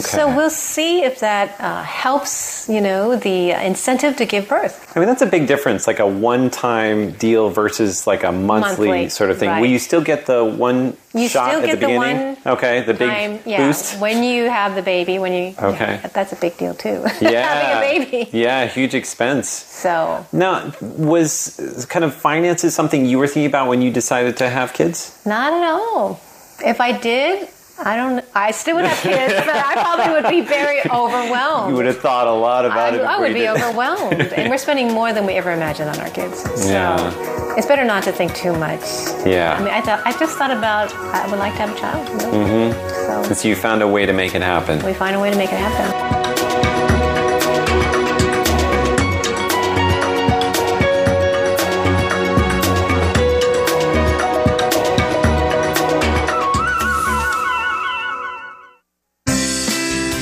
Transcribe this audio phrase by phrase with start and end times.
[0.00, 4.92] So we'll see if that uh, helps, you know, the incentive to give birth.
[4.96, 9.08] I mean, that's a big difference, like a one-time deal versus like a monthly, Monthly,
[9.08, 9.48] sort of thing.
[9.50, 9.60] right.
[9.60, 12.36] Will you still get the one You shot still at get the the beginning?
[12.44, 14.00] one okay, the big Time, yeah, boost.
[14.00, 16.00] when you have the baby, when you Okay.
[16.02, 17.04] yeah, that's a big deal too.
[17.20, 18.30] Yeah, having a baby.
[18.32, 19.48] Yeah, huge expense.
[19.48, 24.48] So Now, was kind of finances something you were thinking about when you decided to
[24.48, 25.16] have kids?
[25.26, 26.20] not at all.
[26.64, 27.48] If I did,
[27.84, 28.24] I don't.
[28.34, 31.70] I still would have kids, but I probably would be very overwhelmed.
[31.70, 33.00] You would have thought a lot about I, it.
[33.02, 33.50] I would be did.
[33.50, 36.40] overwhelmed, and we're spending more than we ever imagined on our kids.
[36.62, 37.54] So Yeah.
[37.56, 38.80] it's better not to think too much.
[39.26, 39.56] Yeah.
[39.58, 42.08] I mean, I thought I just thought about I would like to have a child.
[42.08, 42.46] you know?
[42.46, 43.26] Mm-hmm.
[43.28, 44.84] So So you found a way to make it happen.
[44.84, 46.21] we find a way to make it happen.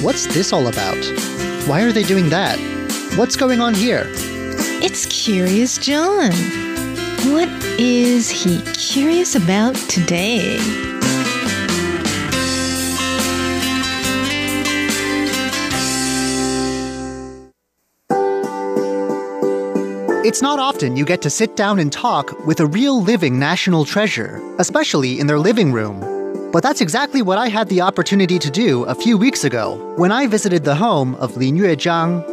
[0.02, 0.96] What's this all about?
[1.68, 2.58] Why are they doing that?
[3.16, 4.04] What's going on here?
[4.82, 6.32] It's Curious John.
[7.34, 10.56] What is he curious about today?
[20.24, 23.84] It's not often you get to sit down and talk with a real living national
[23.84, 26.19] treasure, especially in their living room.
[26.52, 30.10] But that's exactly what I had the opportunity to do a few weeks ago when
[30.10, 32.24] I visited the home of Lin Yuezhang.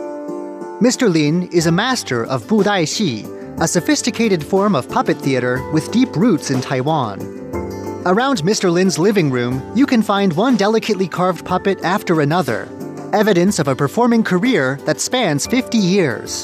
[0.82, 1.12] Mr.
[1.12, 3.26] Lin is a master of Budai Xi,
[3.62, 7.20] a sophisticated form of puppet theater with deep roots in Taiwan.
[8.08, 8.72] Around Mr.
[8.72, 12.68] Lin's living room, you can find one delicately carved puppet after another,
[13.14, 16.44] evidence of a performing career that spans 50 years.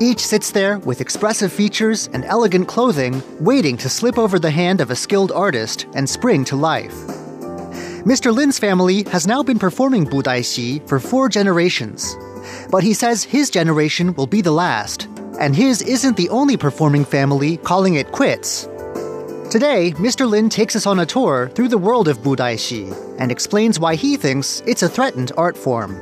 [0.00, 4.80] Each sits there with expressive features and elegant clothing, waiting to slip over the hand
[4.80, 6.94] of a skilled artist and spring to life.
[8.04, 8.32] Mr.
[8.32, 12.16] Lin's family has now been performing Budai Xi for four generations.
[12.70, 15.08] But he says his generation will be the last,
[15.40, 18.68] and his isn't the only performing family calling it quits.
[19.50, 20.28] Today, Mr.
[20.28, 23.94] Lin takes us on a tour through the world of Budai Xi and explains why
[23.94, 25.96] he thinks it's a threatened art form.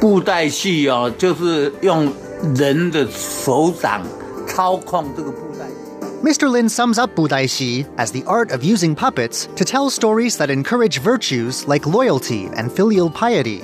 [0.00, 2.12] 布袋戏哦，就是用
[2.56, 4.02] 人的手掌
[4.46, 5.88] 操控这个布袋戏。
[6.22, 6.48] Mr.
[6.48, 10.50] Lin sums up Budai Xi as the art of using puppets to tell stories that
[10.50, 13.62] encourage virtues like loyalty and filial piety.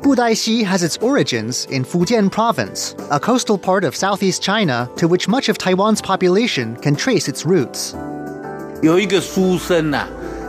[0.00, 5.06] Budai Xi has its origins in Fujian province, a coastal part of southeast China to
[5.06, 7.94] which much of Taiwan's population can trace its roots.
[8.80, 10.06] 有一个书生呐、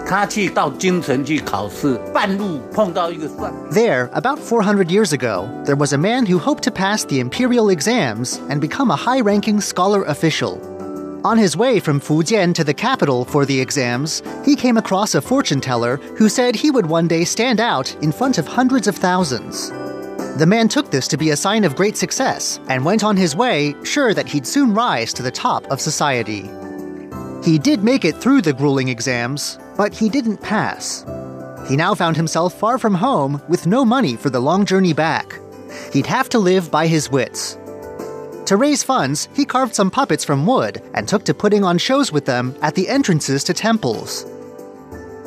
[0.08, 3.72] 他去到京城去考试，半路碰到一个算命。
[3.72, 7.70] There, about 400 years ago, there was a man who hoped to pass the imperial
[7.70, 10.58] exams and become a high ranking scholar official.
[11.24, 15.22] On his way from Fujian to the capital for the exams, he came across a
[15.22, 18.96] fortune teller who said he would one day stand out in front of hundreds of
[18.96, 19.70] thousands.
[20.38, 23.36] The man took this to be a sign of great success and went on his
[23.36, 26.50] way, sure that he'd soon rise to the top of society.
[27.45, 31.05] He did make it through the grueling exams, but he didn't pass.
[31.69, 35.39] He now found himself far from home with no money for the long journey back.
[35.93, 37.59] He'd have to live by his wits.
[38.47, 42.11] To raise funds, he carved some puppets from wood and took to putting on shows
[42.11, 44.25] with them at the entrances to temples.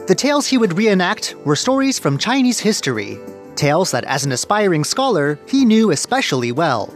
[0.07, 3.19] The tales he would reenact were stories from Chinese history,
[3.56, 6.91] tales that as an aspiring scholar he knew especially well.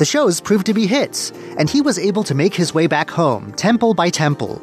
[0.00, 3.10] The shows proved to be hits, and he was able to make his way back
[3.10, 4.58] home, temple by temple.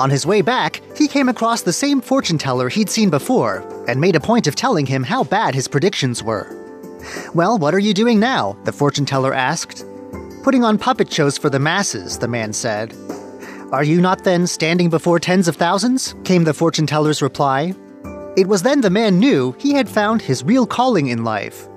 [0.00, 4.00] On his way back, he came across the same fortune teller he'd seen before and
[4.00, 6.48] made a point of telling him how bad his predictions were.
[7.32, 8.56] Well, what are you doing now?
[8.64, 9.86] the fortune teller asked.
[10.42, 12.92] Putting on puppet shows for the masses, the man said.
[13.70, 16.16] Are you not then standing before tens of thousands?
[16.24, 17.72] came the fortune teller's reply.
[18.37, 21.67] It was then the man knew he had found his real calling in life.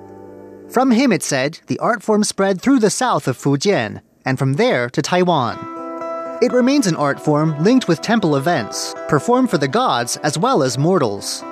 [0.70, 4.54] From him, it said, the art form spread through the south of Fujian, and from
[4.54, 5.58] there to Taiwan.
[6.40, 10.62] It remains an art form linked with temple events, performed for the gods as well
[10.62, 11.42] as mortals.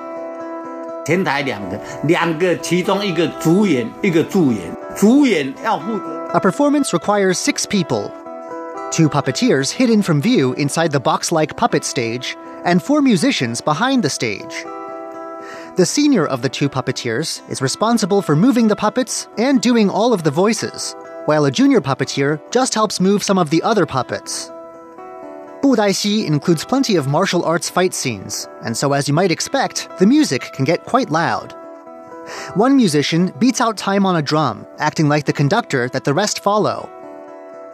[1.05, 4.61] 前台两个，两个其中一个主演，一个助演，
[4.97, 6.29] 主演要负责。
[6.33, 8.11] A performance requires six people
[8.93, 14.03] two puppeteers hidden from view inside the box like puppet stage, and four musicians behind
[14.03, 14.65] the stage.
[15.78, 20.12] The senior of the two puppeteers is responsible for moving the puppets and doing all
[20.12, 20.96] of the voices,
[21.26, 24.50] while a junior puppeteer just helps move some of the other puppets.
[25.62, 29.88] Budai Xi includes plenty of martial arts fight scenes, and so as you might expect,
[30.00, 31.54] the music can get quite loud.
[32.56, 36.40] One musician beats out time on a drum, acting like the conductor that the rest
[36.40, 36.90] follow.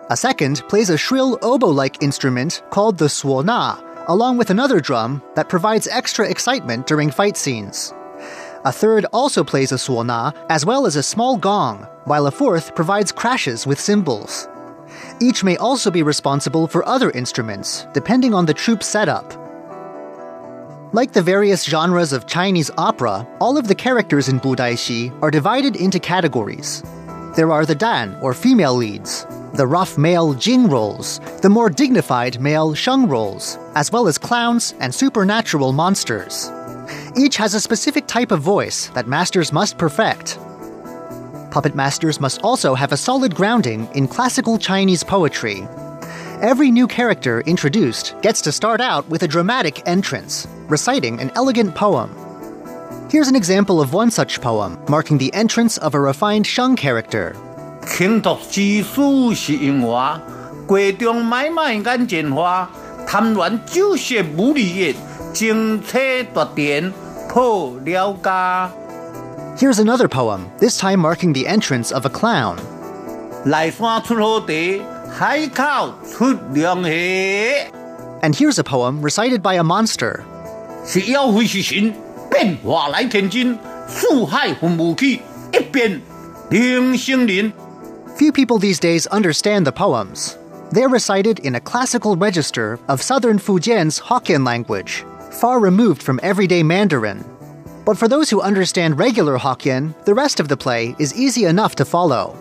[0.09, 5.21] A second plays a shrill oboe like instrument called the suona, along with another drum
[5.35, 7.93] that provides extra excitement during fight scenes.
[8.65, 12.75] A third also plays a suona, as well as a small gong, while a fourth
[12.75, 14.47] provides crashes with cymbals.
[15.19, 19.33] Each may also be responsible for other instruments, depending on the troupe setup.
[20.93, 25.75] Like the various genres of Chinese opera, all of the characters in Budaixi are divided
[25.75, 26.83] into categories.
[27.35, 29.25] There are the Dan, or female leads,
[29.55, 34.75] the rough male Jing roles, the more dignified male Sheng roles, as well as clowns
[34.79, 36.51] and supernatural monsters.
[37.17, 40.37] Each has a specific type of voice that masters must perfect.
[41.49, 45.67] Puppet masters must also have a solid grounding in classical Chinese poetry.
[46.39, 51.73] Every new character introduced gets to start out with a dramatic entrance, reciting an elegant
[51.73, 52.11] poem.
[53.13, 57.35] Here's an example of one such poem, marking the entrance of a refined Sheng character.
[69.59, 72.57] Here's another poem, this time marking the entrance of a clown.
[78.23, 80.25] And here's a poem recited by a monster.
[82.30, 83.58] 变化来天津，
[83.88, 85.20] 四海分武器，
[85.52, 86.00] 一变
[86.50, 87.52] 零星林。
[88.16, 90.36] Few people these days understand the poems.
[90.72, 96.62] They're recited in a classical register of southern Fujian's Hokkien language, far removed from everyday
[96.62, 97.24] Mandarin.
[97.86, 101.74] But for those who understand regular Hokkien, the rest of the play is easy enough
[101.76, 102.36] to follow.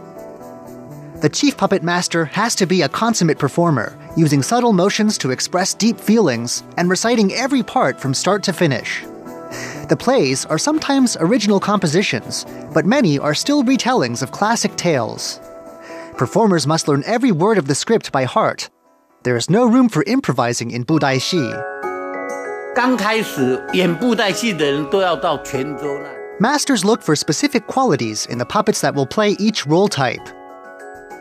[1.21, 5.73] The chief puppet master has to be a consummate performer, using subtle motions to express
[5.73, 9.05] deep feelings and reciting every part from start to finish.
[9.88, 15.40] The plays are sometimes original compositions, but many are still retellings of classic tales.
[16.16, 18.70] Performers must learn every word of the script by heart.
[19.24, 21.42] There is no room for improvising in Budai Shi.
[26.40, 30.24] Masters look for specific qualities in the puppets that will play each role type.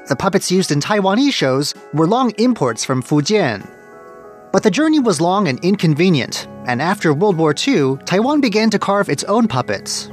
[0.07, 3.67] The puppets used in Taiwanese shows were long imports from Fujian,
[4.52, 8.78] But the journey was long and inconvenient, and after World War II, Taiwan began to
[8.78, 10.08] carve its own puppets.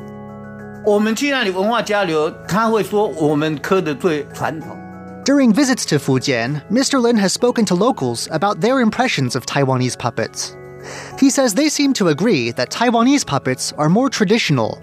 [0.85, 4.77] 我们去那里文化交流，他会说我们刻的最传统。
[5.23, 6.99] During visits to Fujian, Mr.
[6.99, 10.57] Lin has spoken to locals about their impressions of Taiwanese puppets.
[11.17, 14.77] He says they seem to agree that Taiwanese puppets are more traditional.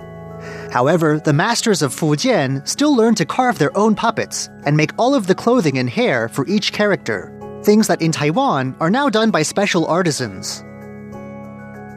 [0.72, 5.14] However, the masters of Fujian still learn to carve their own puppets and make all
[5.14, 7.30] of the clothing and hair for each character,
[7.64, 10.62] things that in Taiwan are now done by special artisans.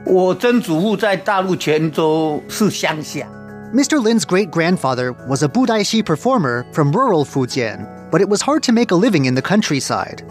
[0.06, 3.26] 我曾祖父在大陆泉州是乡下，
[3.74, 3.98] Mr.
[3.98, 8.74] Lin's great grandfather was a Budaishi performer from rural Fujian, but it was hard to
[8.74, 10.22] make a living in the countryside.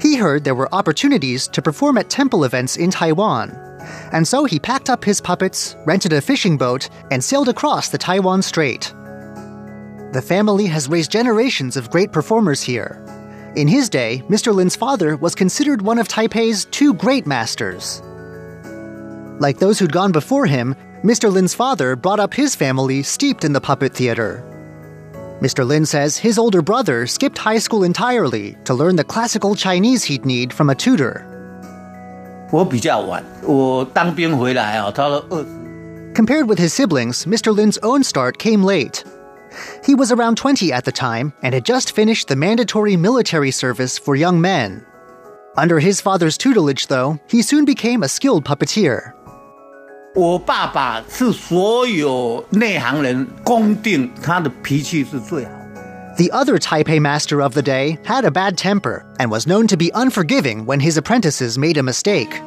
[0.00, 3.52] He heard there were opportunities to perform at temple events in Taiwan,
[4.12, 7.98] and so he packed up his puppets, rented a fishing boat, and sailed across the
[7.98, 8.92] Taiwan Strait.
[10.12, 12.98] The family has raised generations of great performers here.
[13.56, 14.54] In his day, Mr.
[14.54, 18.02] Lin's father was considered one of Taipei's two great masters.
[19.40, 21.32] Like those who'd gone before him, Mr.
[21.32, 24.44] Lin's father brought up his family steeped in the puppet theater.
[25.40, 25.66] Mr.
[25.66, 30.26] Lin says his older brother skipped high school entirely to learn the classical Chinese he'd
[30.26, 31.26] need from a tutor.
[32.52, 35.46] 我比较晚，我当兵回来啊，他都二十。
[36.14, 37.54] Compared with his siblings, Mr.
[37.54, 39.04] Lin's own start came late.
[39.84, 43.98] He was around 20 at the time and had just finished the mandatory military service
[43.98, 44.84] for young men.
[45.56, 49.12] Under his father's tutelage, though, he soon became a skilled puppeteer.
[50.14, 55.52] 我爸爸是所有内行人公定，他的脾气是最好。
[56.16, 59.76] The other Taipei master of the day had a bad temper and was known to
[59.76, 62.40] be unforgiving when his apprentices made a mistake.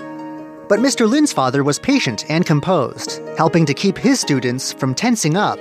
[0.70, 1.10] But Mr.
[1.10, 5.60] Lin's father was patient and composed, helping to keep his students from tensing up.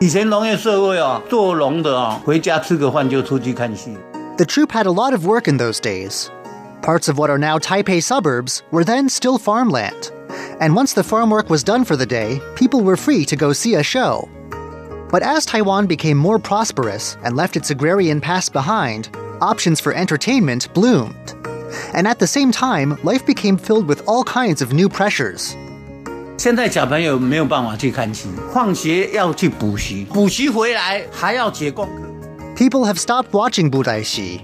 [0.00, 3.96] 以前农业社会啊，做农的啊，回家吃个饭就出去看戏。
[4.36, 6.28] The troupe had a lot of work in those days.
[6.82, 10.10] Parts of what are now Taipei suburbs were then still farmland.
[10.58, 13.52] And once the farm work was done for the day, people were free to go
[13.52, 14.28] see a show.
[15.10, 20.72] But as Taiwan became more prosperous and left its agrarian past behind, options for entertainment
[20.74, 21.34] bloomed.
[21.94, 25.54] And at the same time, life became filled with all kinds of new pressures.
[26.37, 32.03] 现在小朋友没有办法去看戏，放学要去补习，补习回来还要写功课。
[32.55, 34.41] People have stopped watching Budaishi.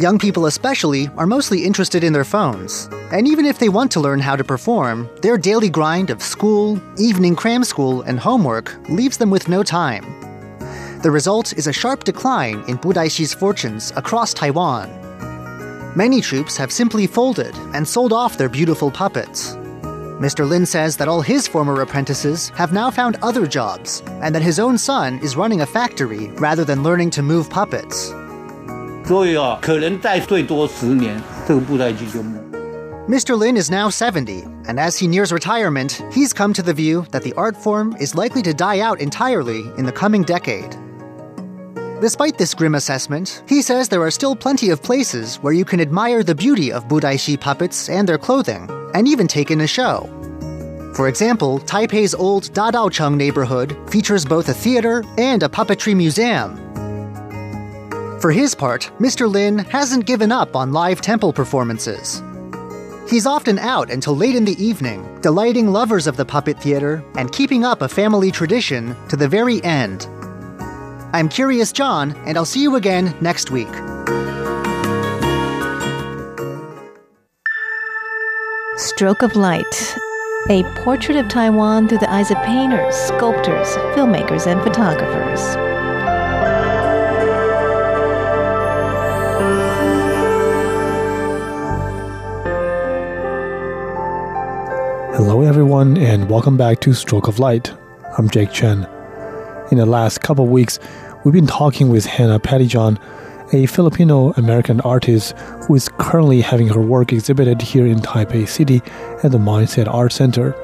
[0.00, 2.88] Young people, especially, are mostly interested in their phones.
[3.12, 6.80] And even if they want to learn how to perform, their daily grind of school,
[6.98, 10.02] evening cram school, and homework leaves them with no time.
[11.02, 14.88] The result is a sharp decline in Budaishi's fortunes across Taiwan.
[15.94, 19.56] Many troupes have simply folded and sold off their beautiful puppets.
[20.20, 20.46] Mr.
[20.46, 24.58] Lin says that all his former apprentices have now found other jobs, and that his
[24.58, 28.10] own son is running a factory rather than learning to move puppets.
[33.08, 33.36] Mr.
[33.36, 37.22] Lin is now 70, and as he nears retirement, he's come to the view that
[37.22, 40.76] the art form is likely to die out entirely in the coming decade.
[42.02, 45.80] Despite this grim assessment, he says there are still plenty of places where you can
[45.80, 50.08] admire the beauty of Budaishi puppets and their clothing, and even take in a show.
[50.94, 56.56] For example, Taipei's old Dadaocheng neighborhood features both a theater and a puppetry museum.
[58.20, 59.30] For his part, Mr.
[59.30, 62.22] Lin hasn't given up on live temple performances.
[63.08, 67.32] He's often out until late in the evening, delighting lovers of the puppet theater and
[67.32, 70.06] keeping up a family tradition to the very end.
[71.12, 73.72] I'm Curious John, and I'll see you again next week.
[79.00, 79.96] Stroke of Light.
[80.50, 83.66] A portrait of Taiwan through the eyes of painters, sculptors,
[83.96, 85.40] filmmakers, and photographers.
[95.16, 97.72] Hello, everyone, and welcome back to Stroke of Light.
[98.18, 98.86] I'm Jake Chen.
[99.70, 100.78] In the last couple weeks,
[101.24, 103.00] we've been talking with Hannah Pettyjohn,
[103.52, 108.80] a Filipino American artist who is currently having her work exhibited here in Taipei City
[109.24, 110.54] at the Mindset Art Center.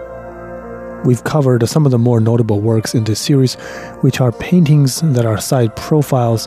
[1.05, 3.55] We've covered some of the more notable works in this series,
[4.03, 6.47] which are paintings that are side profiles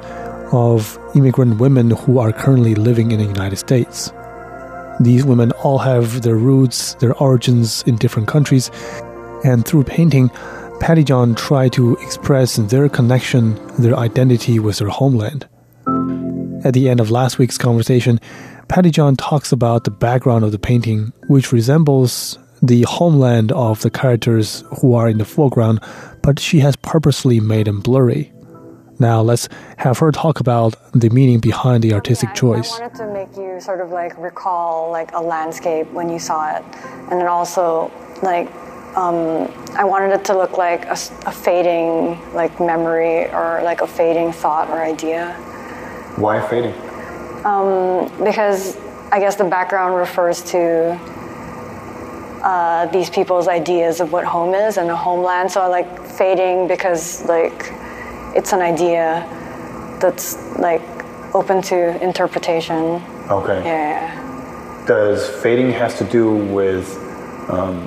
[0.54, 4.12] of immigrant women who are currently living in the United States.
[5.02, 8.72] These women all have their roots, their origins in different countries,
[9.44, 10.30] and through painting,
[10.80, 15.49] Patty John tried to express their connection, their identity with their homeland.
[16.64, 18.20] At the end of last week's conversation,
[18.68, 23.90] Patty John talks about the background of the painting, which resembles the homeland of the
[23.90, 25.80] characters who are in the foreground,
[26.22, 28.34] but she has purposely made them blurry.
[29.00, 29.48] Now let's
[29.78, 32.74] have her talk about the meaning behind the artistic I- choice.
[32.74, 36.58] I wanted to make you sort of like recall like a landscape when you saw
[36.58, 36.64] it,
[37.10, 37.90] and then also
[38.22, 38.54] like
[38.98, 40.98] um, I wanted it to look like a
[41.32, 45.38] fading like memory or like a fading thought or idea
[46.16, 46.74] Why fading?
[47.46, 48.78] Um, because
[49.12, 51.00] I guess the background refers to
[52.44, 55.52] uh, these people's ideas of what home is and a homeland.
[55.52, 57.72] So I like fading because like
[58.36, 59.28] it's an idea
[60.02, 60.82] that's like
[61.34, 63.02] open to interpretation.
[63.30, 63.64] Okay.
[63.64, 64.86] Yeah.
[64.88, 66.88] Does fading has to do with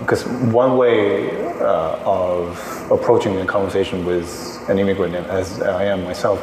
[0.00, 4.28] because one way uh, of approaching a conversation with
[4.68, 6.40] an immigrant, as I am myself,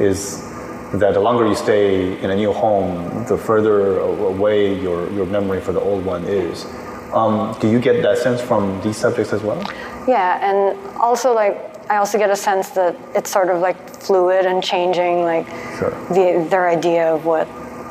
[0.00, 0.51] is
[0.94, 5.60] that the longer you stay in a new home, the further away your, your memory
[5.60, 6.66] for the old one is.
[7.12, 9.60] Um, do you get that sense from these subjects as well?
[10.08, 11.56] Yeah, and also like
[11.90, 15.46] I also get a sense that it's sort of like fluid and changing, like
[15.78, 15.90] Sure.
[16.08, 17.48] the, their idea of what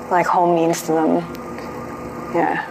[0.10, 1.16] like home means to them.
[2.34, 2.66] Yeah.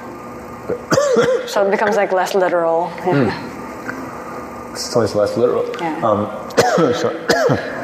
[1.46, 2.90] so it becomes like less literal.
[3.06, 4.74] Yeah.
[4.74, 5.68] So it's less literal.
[5.80, 6.00] Yeah.
[6.04, 7.76] Um.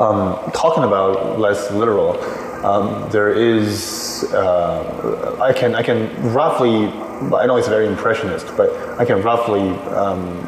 [0.00, 2.18] um, talking about less literal,
[2.64, 6.86] um, there is uh, I can I can roughly
[7.34, 10.46] I know it's very impressionist, but I can roughly um,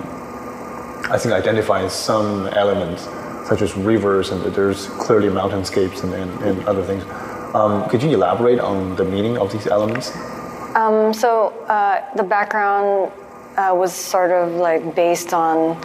[1.11, 3.09] I think identify some elements
[3.47, 7.05] such as rivers and there's clearly mountainscapes and, and, and other things.
[7.55, 10.17] Um, could you elaborate on the meaning of these elements?
[10.75, 13.13] Um, so uh, the background
[13.57, 15.77] uh, was sort of like based on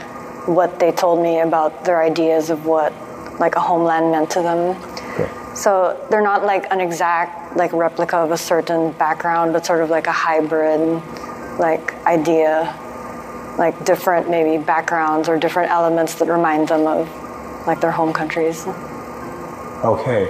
[0.45, 2.93] what they told me about their ideas of what
[3.39, 4.75] like a homeland meant to them.
[5.55, 9.89] So they're not like an exact like replica of a certain background, but sort of
[9.89, 11.01] like a hybrid
[11.57, 12.75] like idea,
[13.57, 17.09] like different maybe backgrounds or different elements that remind them of
[17.65, 18.67] like their home countries.
[19.83, 20.29] Okay.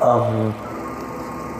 [0.00, 0.54] Um,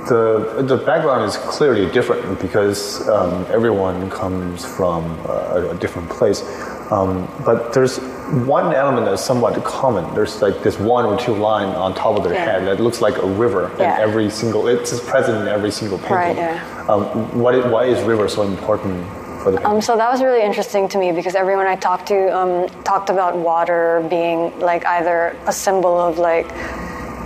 [0.09, 6.42] the the background is clearly different because um, everyone comes from a, a different place.
[6.90, 7.99] Um, but there's
[8.45, 10.12] one element that's somewhat common.
[10.14, 12.45] There's like this one or two line on top of their Yeah.
[12.45, 13.95] head that looks like a river Yeah.
[13.97, 14.66] in every single.
[14.66, 16.16] It's present in every single painting.
[16.16, 16.61] Right, yeah.
[16.88, 17.02] Um,
[17.40, 19.06] what is, why is river so important
[19.42, 19.76] for the painting?
[19.76, 23.11] Um, so that was really interesting to me because everyone I talked to um, talked
[23.11, 26.49] about water being like either a symbol of like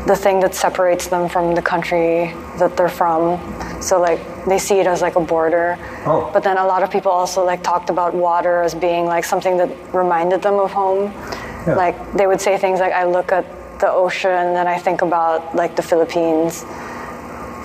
[0.06, 3.38] the thing that separates them from the country that they're from.
[3.82, 5.78] So like they see it as like a border.
[6.06, 6.30] Oh.
[6.32, 9.56] But then a lot of people also like talked about water as being like something
[9.58, 11.12] that reminded them of home.
[11.66, 11.74] Yeah.
[11.76, 13.44] Like they would say things like I look at
[13.80, 16.64] the ocean and then I think about like the Philippines.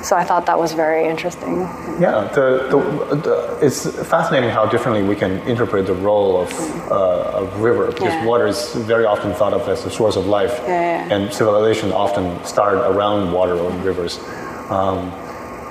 [0.06, 1.62] So I thought that was very interesting.
[2.00, 6.52] Yeah, the, the, the, it's fascinating how differently we can interpret the role of
[6.92, 8.26] uh, a river because Yeah.
[8.26, 11.16] water is very often thought of as the source of life, Yeah, yeah.
[11.16, 14.20] and civilization often start around water or rivers.
[14.70, 15.12] Um,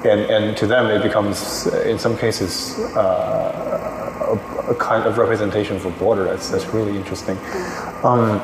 [0.04, 4.34] and, and to them, it becomes, in some cases, uh,
[4.66, 6.24] a, a kind of representation for border.
[6.24, 7.38] That's, that's really interesting.
[8.02, 8.40] Um,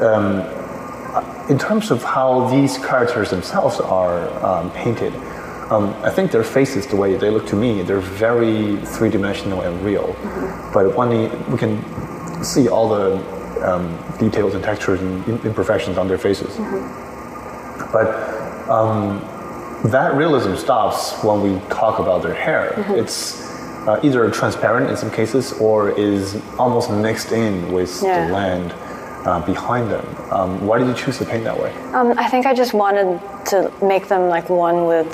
[0.00, 0.61] um,
[1.48, 5.12] in terms of how these characters themselves are um, painted,
[5.70, 9.82] um, I think their faces, the way they look to me, they're very three-dimensional and
[9.82, 10.14] real.
[10.74, 11.08] But when
[11.50, 11.82] we, can
[12.44, 13.16] see all the
[13.64, 16.56] um, details and textures and imperfections on their faces.
[17.92, 19.20] But um,
[19.90, 22.74] that realism stops when we talk about their hair.
[22.96, 23.40] It's
[23.86, 28.26] uh, either transparent in some cases or is almost mixed in with Yeah.
[28.26, 28.74] the land
[29.24, 30.06] uh, behind them.
[30.32, 31.72] Um, why did you choose to paint that way?
[31.92, 35.10] Um, I think I just wanted to make them like one with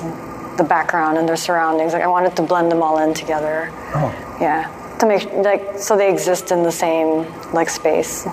[0.57, 1.93] the background and their surroundings.
[1.93, 3.69] Like I wanted to blend them all in together.
[3.95, 4.37] Oh.
[4.41, 4.67] Yeah,
[4.99, 8.25] to make like so they exist in the same like space.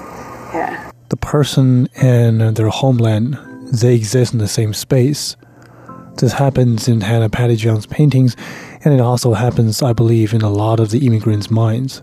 [0.54, 0.90] Yeah.
[1.08, 3.36] the person and their homeland,
[3.72, 5.36] they exist in the same space.
[6.16, 8.36] This happens in Hannah Pattyjohn's paintings,
[8.84, 12.02] and it also happens, I believe, in a lot of the immigrants' minds.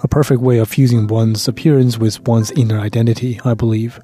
[0.00, 4.00] A perfect way of fusing one's appearance with one's inner identity, I believe.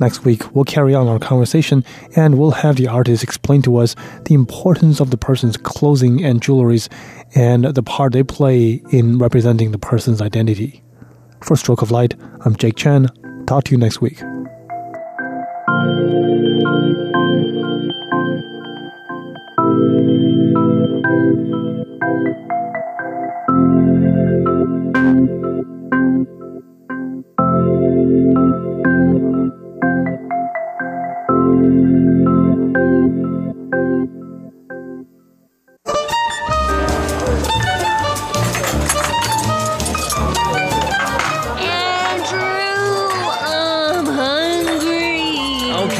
[0.00, 1.84] Next week, we'll carry on our conversation
[2.16, 6.40] and we'll have the artist explain to us the importance of the person's clothing and
[6.40, 6.88] jewelries
[7.34, 10.82] and the part they play in representing the person's identity.
[11.42, 12.14] For Stroke of Light,
[12.46, 13.08] I'm Jake Chen.
[13.46, 14.22] Talk to you next week.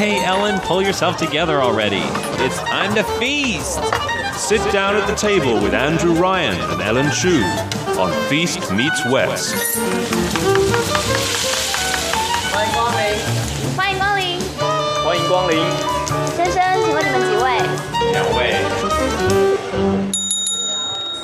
[0.00, 2.02] Okay, Ellen, pull yourself together already.
[2.44, 3.80] It's time to feast.
[4.34, 7.42] Sit down at the table with Andrew Ryan and Ellen Chu
[7.98, 9.54] on Feast Meets West.
[12.52, 14.40] 欢迎光临。
[15.04, 15.58] 欢迎光临，
[16.36, 17.60] 先生，请问你们几位
[18.12, 18.54] 两位。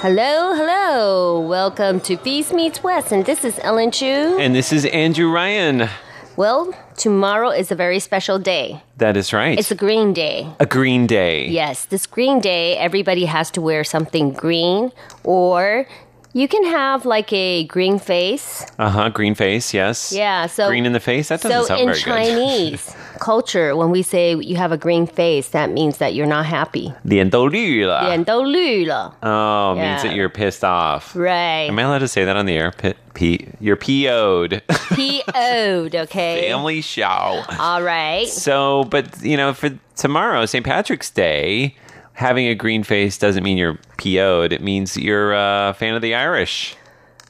[0.01, 1.41] ？Hello, hello.
[1.41, 4.39] Welcome to Feast Meets West, and this is Ellen Chu.
[4.39, 5.89] And this is Andrew Ryan.
[6.38, 8.84] Well, tomorrow is a very special day.
[8.98, 9.58] That is right.
[9.58, 10.48] It's a green day.
[10.60, 11.48] a green day.
[11.48, 14.92] Yes, this green day, everybody has to wear something green,
[15.24, 15.88] or
[16.34, 18.64] you can have like a green face.
[18.78, 19.10] Uh huh.
[19.10, 19.74] Green face.
[19.74, 20.14] Yes.
[20.14, 21.30] Yeah, so green in the face.
[21.30, 22.04] That doesn't so sound very good.
[22.04, 26.15] So in Chinese culture, when we say you have a green face, that means that
[26.15, 26.93] you're not happy.
[27.05, 29.15] 脸都绿了.脸都绿了.
[29.23, 30.09] Oh, means Yeah.
[30.09, 31.15] that you're pissed off.
[31.15, 31.69] Right.
[31.69, 32.73] Am I allowed to say that on the air?
[32.73, 34.63] P- P- you're PO'd.
[34.69, 36.49] PO'd, okay?
[36.49, 37.43] Family show.
[37.59, 38.27] All right.
[38.29, 40.65] So, but you know, for tomorrow, St.
[40.65, 41.77] Patrick's Day,
[42.15, 44.53] having a green face doesn't mean you're PO'd.
[44.53, 46.77] It means you're a fan of the Irish.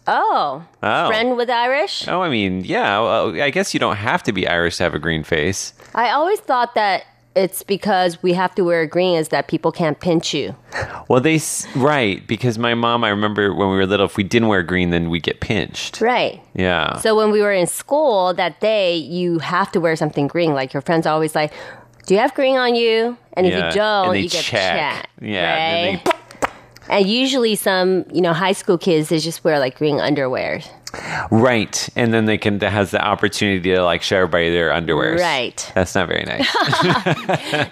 [0.07, 0.65] Oh.
[0.81, 1.07] Oh.
[1.07, 2.07] Friend with Irish?
[2.07, 2.99] Oh, I mean, yeah.
[2.99, 5.73] Well, uh, I guess you don't have to be Irish to have a green face.
[5.93, 7.03] I always thought that
[7.35, 10.55] it's because we have to wear green is that people can't pinch you.
[11.09, 11.39] Well, they
[11.73, 13.05] right because my mom.
[13.05, 16.01] I remember when we were little, if we didn't wear green, then we get pinched.
[16.01, 16.41] Right.
[16.53, 16.97] Yeah.
[16.97, 20.53] So when we were in school that day, you have to wear something green.
[20.53, 21.53] Like your friends are always like,
[22.05, 24.75] "Do you have green on you?" And if you don't, you get check.
[24.75, 25.07] checked.
[25.21, 26.15] Yeah, and Right?
[26.89, 30.61] And usually some, you know, high school kids they just wear like green underwear.
[31.31, 35.19] Right, and then they can has the opportunity to like show everybody their underwears.
[35.19, 35.71] Right.
[35.75, 36.47] That's not very nice.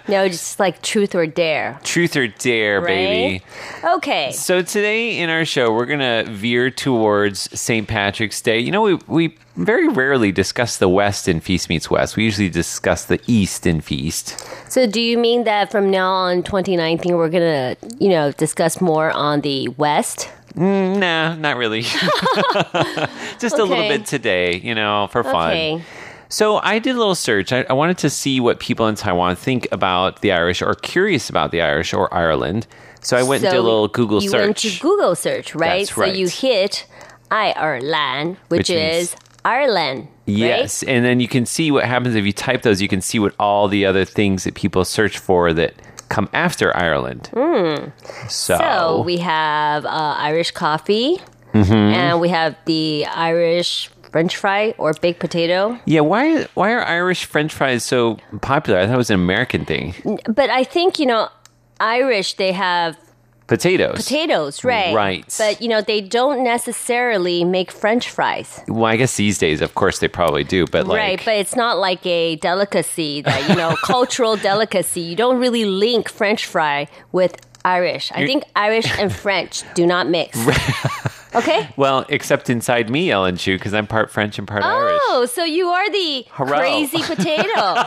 [0.08, 1.80] No, just like truth or dare.
[1.82, 3.44] Truth or dare, baby.
[3.84, 4.32] Okay.
[4.32, 7.86] So today in our show, we're gonna veer towards St.
[7.88, 8.58] Patrick's Day.
[8.58, 12.16] You know, we we very rarely discuss the West in Feast Meets West.
[12.16, 14.38] We usually discuss the East in Feast.
[14.70, 18.80] So do you mean that from now on 2019 we're going to, you know, discuss
[18.80, 20.28] more on the west?
[20.56, 21.82] Mm, nah, not really.
[23.38, 25.50] Just a little bit today, you know, for fun.
[25.50, 25.82] Okay.
[26.28, 27.52] So I did a little search.
[27.52, 31.30] I, I wanted to see what people in Taiwan think about the Irish or curious
[31.30, 32.66] about the Irish or Ireland.
[33.00, 34.44] So I went and did a little Google you search.
[34.44, 35.86] went to Google search, right?
[35.86, 36.86] That's So you hit
[37.30, 39.14] Ireland, which, Which is
[39.44, 40.08] Ireland.
[40.24, 42.82] Yes, and then you can see what happens if you type those.
[42.82, 45.74] You can see what all the other things that people search for that
[46.08, 47.30] come after Ireland.
[48.28, 51.18] So, So we have uh, Irish coffee,
[51.54, 51.72] Mm-hmm.
[51.72, 55.78] and we have the Irish French fry or baked potato.
[55.86, 58.78] yeah, why why are Irish French fries so popular?
[58.80, 59.94] I thought it was an American thing.
[60.26, 61.28] But I think you know,
[61.80, 62.96] Irish, they have
[63.46, 63.96] Potatoes.
[63.96, 64.94] potatoes, right?
[64.94, 65.24] Right.
[65.38, 68.60] But you know, they don't necessarily make French fries.
[68.66, 70.98] Well, I guess these days, of course, they probably do, but like.
[70.98, 75.00] right, but it's not like a delicacy that, you know, cultural delicacy.
[75.00, 78.10] You don't really link French fry with Irish.
[78.12, 80.36] I You're- think Irish and French do not mix.
[81.34, 81.68] okay?
[81.76, 85.00] well, except inside me, Ellen Chu, because I'm part French and part Irish.
[85.06, 86.58] Oh, so you are the Hurrah.
[86.58, 87.84] crazy potato.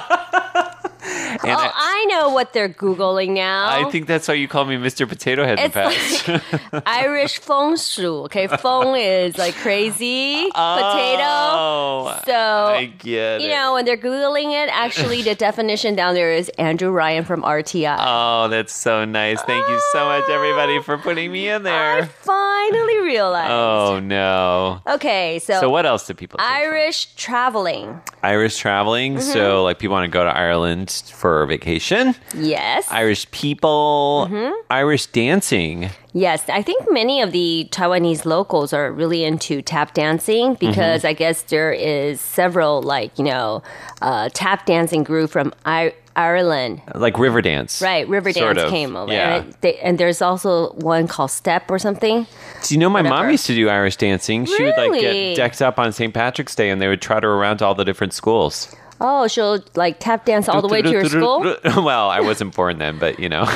[1.41, 3.67] Oh, I, I know what they're Googling now.
[3.69, 5.08] I think that's why you call me Mr.
[5.08, 6.74] Potato Head in the It's past.
[6.74, 8.26] like Irish feng shui.
[8.26, 12.24] Okay, feng is like crazy Oh, potato.
[12.26, 13.52] So I get you it.
[13.52, 17.98] know when they're googling it, actually the definition down there is Andrew Ryan from RTI.
[18.00, 19.41] Oh, that's so nice.
[19.43, 22.02] Thank you so much, everybody, for putting me in there.
[22.02, 23.52] I finally realized.
[23.52, 24.82] Oh, no.
[24.95, 26.39] Okay, so, So, what else do people?
[26.41, 28.02] Irish traveling.
[28.24, 29.15] Irish traveling.
[29.15, 29.32] Mm-hmm.
[29.34, 32.15] So, like, people want to go to Ireland for vacation.
[32.35, 32.88] Yes.
[32.91, 34.27] Irish people.
[34.29, 34.53] Mm-hmm.
[34.69, 35.89] Irish dancing.
[36.13, 41.13] Yes, I think many of the Taiwanese locals are really into tap dancing because I
[41.13, 43.62] guess there is several like you know
[44.01, 46.81] uh, tap dancing group from I- Ireland.
[46.95, 47.81] Like river dance.
[47.81, 49.35] Right, River Sort Dance of, came over, yeah.
[49.38, 52.25] and, it- they, and there's also one called Step or something.
[52.63, 54.45] Do you know my mom used to do Irish dancing?
[54.45, 56.13] She would like get decked up on St.
[56.13, 58.75] Patrick's Day and they would trot her around to all the different schools.
[59.01, 61.41] Oh, she'll like tap dance all the way to your school.
[61.63, 63.43] well, I wasn't born then, but you know.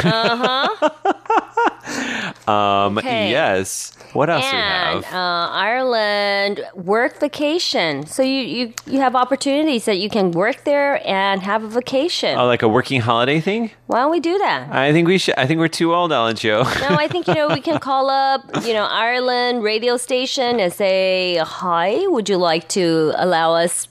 [2.47, 3.31] um, Okay.
[3.31, 3.91] Yes.
[4.13, 5.03] What else do we have?
[5.05, 11.01] uh, Ireland work vacation, so you, you you have opportunities that you can work there
[11.07, 12.37] and have a vacation.
[12.37, 13.71] oh, like a working holiday thing?
[13.87, 14.71] Why don't we do that?
[14.71, 15.33] I think we should.
[15.35, 16.49] I think we're too old, Ellen Chu.
[16.49, 16.63] No,
[16.95, 21.37] I think you know we can call up, you know, Ireland radio station and say,
[21.37, 23.87] "Hi, would you like to allow us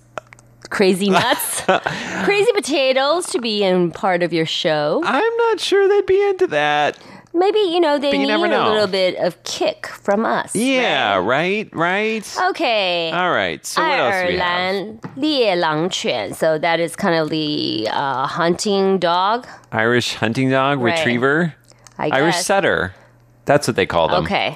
[0.69, 1.61] crazy nuts,
[2.25, 6.47] crazy potatoes to be in part of your show?" I'm not sure they'd be into
[6.47, 6.97] that.
[7.33, 8.67] Maybe you know they But you need never a know.
[8.71, 10.55] little bit of kick from us.
[10.55, 12.25] Yeah, right, right.
[12.49, 13.11] Okay.
[13.11, 13.63] All right.
[13.63, 14.41] So what else do we have?
[14.41, 19.45] 爱尔兰猎狼犬, so that is kind of the uh, hunting dog.
[19.71, 20.97] Irish hunting dog, Right.
[20.97, 21.53] retriever,
[21.99, 22.45] I Irish guess.
[22.47, 22.95] setter.
[23.45, 24.23] That's what they call them.
[24.23, 24.55] Okay.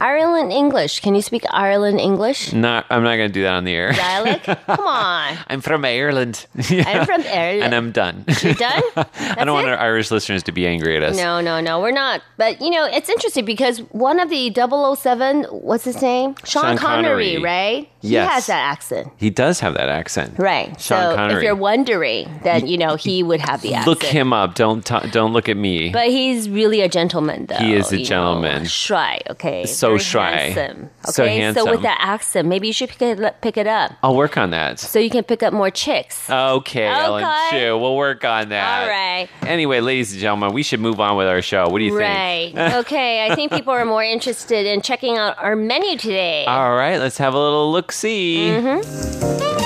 [0.00, 1.00] Ireland English.
[1.00, 2.52] Can you speak Ireland English?
[2.52, 3.92] Not, I'm not going to do that on the air.
[3.92, 4.44] Dialect?
[4.44, 5.36] Come on.
[5.48, 6.46] I'm from Ireland.
[6.56, 7.62] I'm from Ireland.
[7.64, 8.24] and I'm done.
[8.42, 8.82] You done?
[8.96, 11.16] I don't want our Irish listeners to be angry at us.
[11.16, 12.22] No, no, no, we're not.
[12.38, 16.34] But you know, it's interesting because one of the 007, what's his name?
[16.44, 17.42] Sean, Sean Connery, Connery.
[17.42, 17.90] right?
[18.00, 18.30] He Yes.
[18.32, 19.08] has that accent.
[19.18, 20.34] He does have that accent.
[20.38, 20.68] Right.
[20.80, 21.36] Sean so Connery.
[21.36, 23.86] if you're wondering, then you know he would have the accent.
[23.88, 24.54] Look him up.
[24.54, 25.90] Don't t- don't look at me.
[25.90, 27.56] But he's really a gentleman, though.
[27.56, 28.62] He is a gentleman.
[28.62, 29.66] Know, shy, okay.
[29.66, 30.30] So Very shy.
[30.30, 31.12] Handsome, okay.
[31.12, 31.70] So handsome.
[31.70, 34.78] with that accent, maybe you should pick it, pick it up I'll work on that.
[34.80, 36.28] so you can pick up more chicks.
[36.30, 37.48] Okay, Ellen Okay.
[37.50, 37.78] Chu.
[37.78, 38.82] We'll work on that.
[38.82, 39.28] All right.
[39.42, 41.68] Anyway, ladies and gentlemen, we should move on with our show.
[41.68, 42.52] What do you Right.
[42.54, 42.74] think?
[42.86, 43.26] okay.
[43.26, 46.44] I think people are more interested in checking out our menu today.
[46.46, 48.48] All right, let's have a little look see.
[48.50, 49.59] Mm-hmm.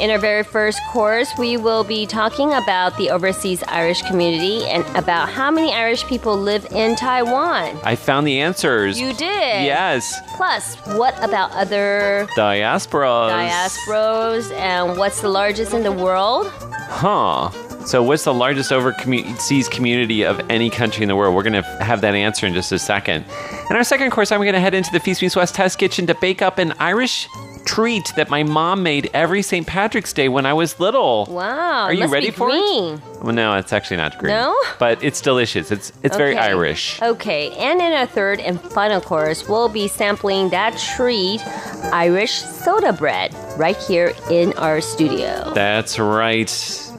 [0.00, 4.84] In our very first course, we will be talking about the overseas Irish community and
[4.96, 7.78] about how many Irish people live in Taiwan.
[7.84, 8.98] I found the answers.
[8.98, 9.64] You did.
[9.64, 10.20] Yes.
[10.36, 13.30] Plus, what about other Diasporas.
[13.30, 16.48] diasporas and what's the largest in the world?
[16.50, 17.50] Huh.
[17.86, 21.34] So, what's the largest overseas community of any country in the world?
[21.36, 23.24] We're going to have that answer in just a second.
[23.70, 26.06] In our second course, I'm going to head into the Feast Meets West Test Kitchen
[26.08, 27.28] to bake up an Irish
[27.64, 29.66] treat that my mom made every St.
[29.66, 31.26] Patrick's Day when I was little.
[31.30, 31.84] Wow.
[31.84, 32.94] Are you ready for green.
[32.94, 33.00] it?
[33.22, 34.34] Well, no, it's actually not green.
[34.34, 34.56] No?
[34.78, 35.70] But it's delicious.
[35.70, 37.00] It's it's very Irish.
[37.02, 41.40] Okay, and in our third and final course, we'll be sampling that treat,
[41.92, 45.52] Irish soda bread, right here in our studio.
[45.54, 46.50] That's right.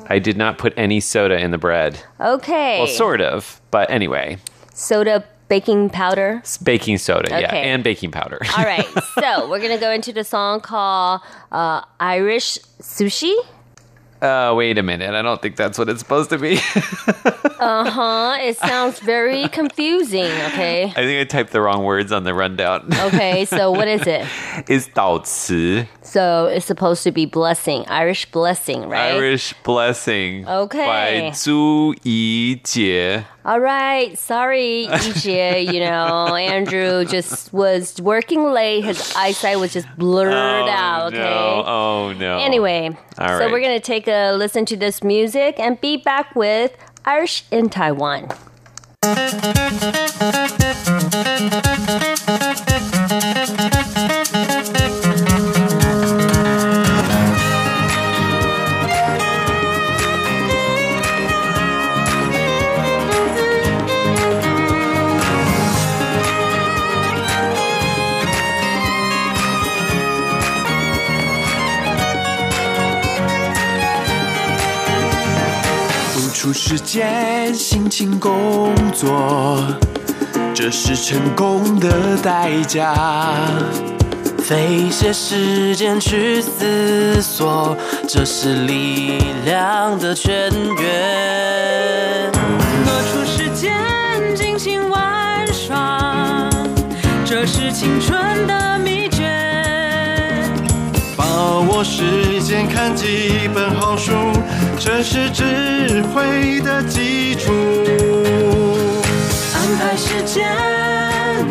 [0.08, 2.00] I did not put any soda in the bread.
[2.20, 2.80] Okay.
[2.80, 3.60] Well, sort of.
[3.72, 4.38] But anyway,
[4.74, 6.40] Soda baking powder.
[6.44, 8.40] it's baking soda, yeah, and baking powder.
[8.58, 8.88] All right,
[9.20, 13.34] so we're gonna go into the song called uh, Irish Sushi.
[14.22, 15.14] Uh, wait a minute.
[15.14, 16.60] I don't think that's what it's supposed to be.
[17.58, 18.36] Uh huh.
[18.42, 20.26] It sounds very confusing.
[20.52, 20.84] Okay.
[20.84, 22.90] I think I typed the wrong words on the rundown.
[22.94, 23.46] Okay.
[23.46, 24.28] So what is it?
[24.68, 29.16] it's 倒词, So it's supposed to be blessing, Irish blessing, right?
[29.16, 30.46] Irish blessing.
[30.48, 30.86] Okay.
[30.86, 33.24] By Zhu Yijie.
[33.46, 34.18] All right.
[34.18, 35.72] Sorry, Yijie.
[35.72, 38.84] You know, Andrew just was working late.
[38.84, 41.14] His eyesight was just blurred Oh, out.
[41.14, 41.20] Okay.
[41.20, 41.64] no.
[41.66, 42.40] Oh, no.
[42.40, 43.52] Anyway, All so right.
[43.52, 48.30] we're gonna take a listen to this music and be back with Irish in Taiwan.
[76.68, 79.64] 时间，辛勤工作，
[80.52, 82.92] 这是成功的代价。
[84.40, 92.32] 费些时间去思索，这是力量的泉源。
[92.84, 93.72] 挪出时间
[94.36, 96.50] 尽情玩耍，
[97.24, 99.05] 这是青春的秘。
[101.36, 104.14] 把握时间看几本好书，
[104.80, 107.52] 这是智慧的基础。
[109.54, 110.48] 安排时间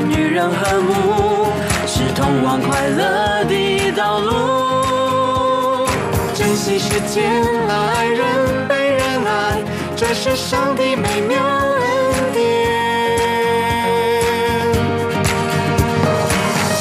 [0.09, 1.53] 与人和睦，
[1.87, 5.87] 是通往快乐的道路。
[6.35, 7.31] 珍惜时间，
[7.69, 9.63] 爱人被人爱，
[9.95, 12.43] 这是上帝美妙恩典。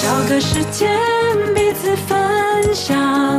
[0.02, 0.90] 找个时间
[2.73, 3.39] 分享，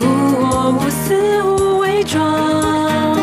[0.00, 0.06] 无
[0.38, 3.16] 我无私无伪装，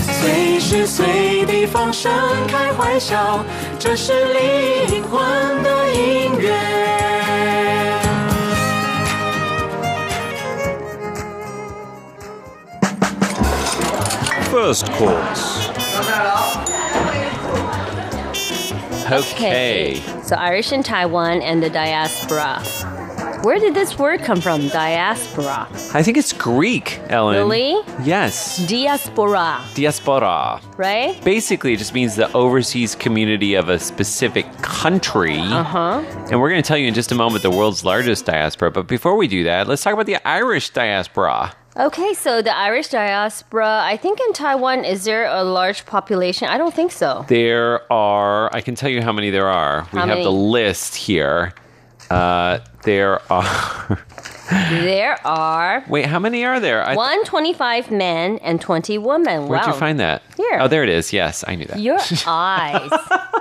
[0.00, 2.10] 随时随地放声
[2.48, 3.44] 开怀笑，
[3.78, 6.58] 这是灵魂的音乐。
[14.50, 15.68] First course.
[19.10, 20.00] Okay.
[20.24, 22.62] So Irish in Taiwan and the diaspora.
[23.43, 24.67] Where did this word come from?
[24.69, 25.67] Diaspora.
[25.93, 27.35] I think it's Greek, Ellen.
[27.37, 27.79] Really?
[28.03, 28.65] Yes.
[28.67, 30.59] Diaspora, Diaspora.
[30.75, 31.23] right?
[31.23, 35.37] Basically, it just means the overseas community of a specific country.
[35.39, 36.03] Uh huh.
[36.31, 38.71] And we're going to tell you in just a moment the world's largest diaspora.
[38.71, 41.55] But before we do that, let's talk about the Irish diaspora.
[41.77, 46.47] Okay, so the Irish diaspora, I think in Taiwan, is there a large population?
[46.47, 47.23] I don't think so.
[47.27, 49.87] There are, I can tell you how many there are.
[49.93, 51.53] We How have the list here.
[52.09, 53.99] Uh, there are.
[54.49, 56.83] There are Wait, how many are there?
[56.83, 59.47] I, 125 men and 20 women.
[59.47, 59.67] Where'd wow.
[59.67, 60.23] you find that?
[60.37, 60.59] Here.
[60.61, 61.11] Oh, there it is.
[61.11, 61.79] Yes, I knew that.
[61.79, 62.89] Your eyes.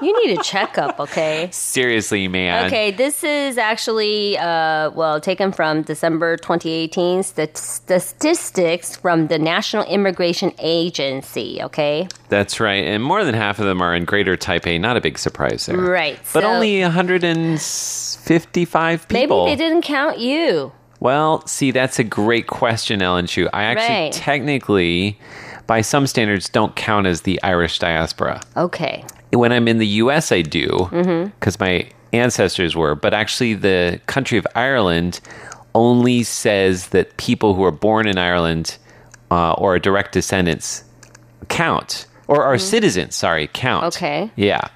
[0.02, 1.48] you need a checkup, okay?
[1.52, 2.66] Seriously, man.
[2.66, 9.84] Okay, this is actually, uh, well, taken from December 2018 stat- statistics from the National
[9.84, 12.08] Immigration Agency, okay?
[12.28, 12.84] That's right.
[12.84, 14.80] And more than half of them are in Greater Taipei.
[14.80, 15.76] Not a big surprise there.
[15.76, 16.18] Right.
[16.32, 20.72] But so only 155 Maybe they didn't count you.
[21.00, 23.48] Well, see, that's a great question, Ellen Chu.
[23.52, 24.12] I actually Right.
[24.12, 25.18] technically,
[25.66, 28.40] by some standards, don't count as the Irish diaspora.
[28.56, 29.04] Okay.
[29.32, 31.30] When I'm in the US, I do, Mm-hmm.
[31.38, 32.94] because my ancestors were.
[32.94, 35.20] But actually, the country of Ireland
[35.74, 38.78] only says that people who are born in Ireland
[39.30, 40.84] uh, or are direct descendants
[41.48, 42.06] count.
[42.28, 43.94] Or are citizens, sorry, count.
[43.94, 44.04] Mm-hmm.
[44.04, 44.30] Okay.
[44.34, 44.68] Yeah.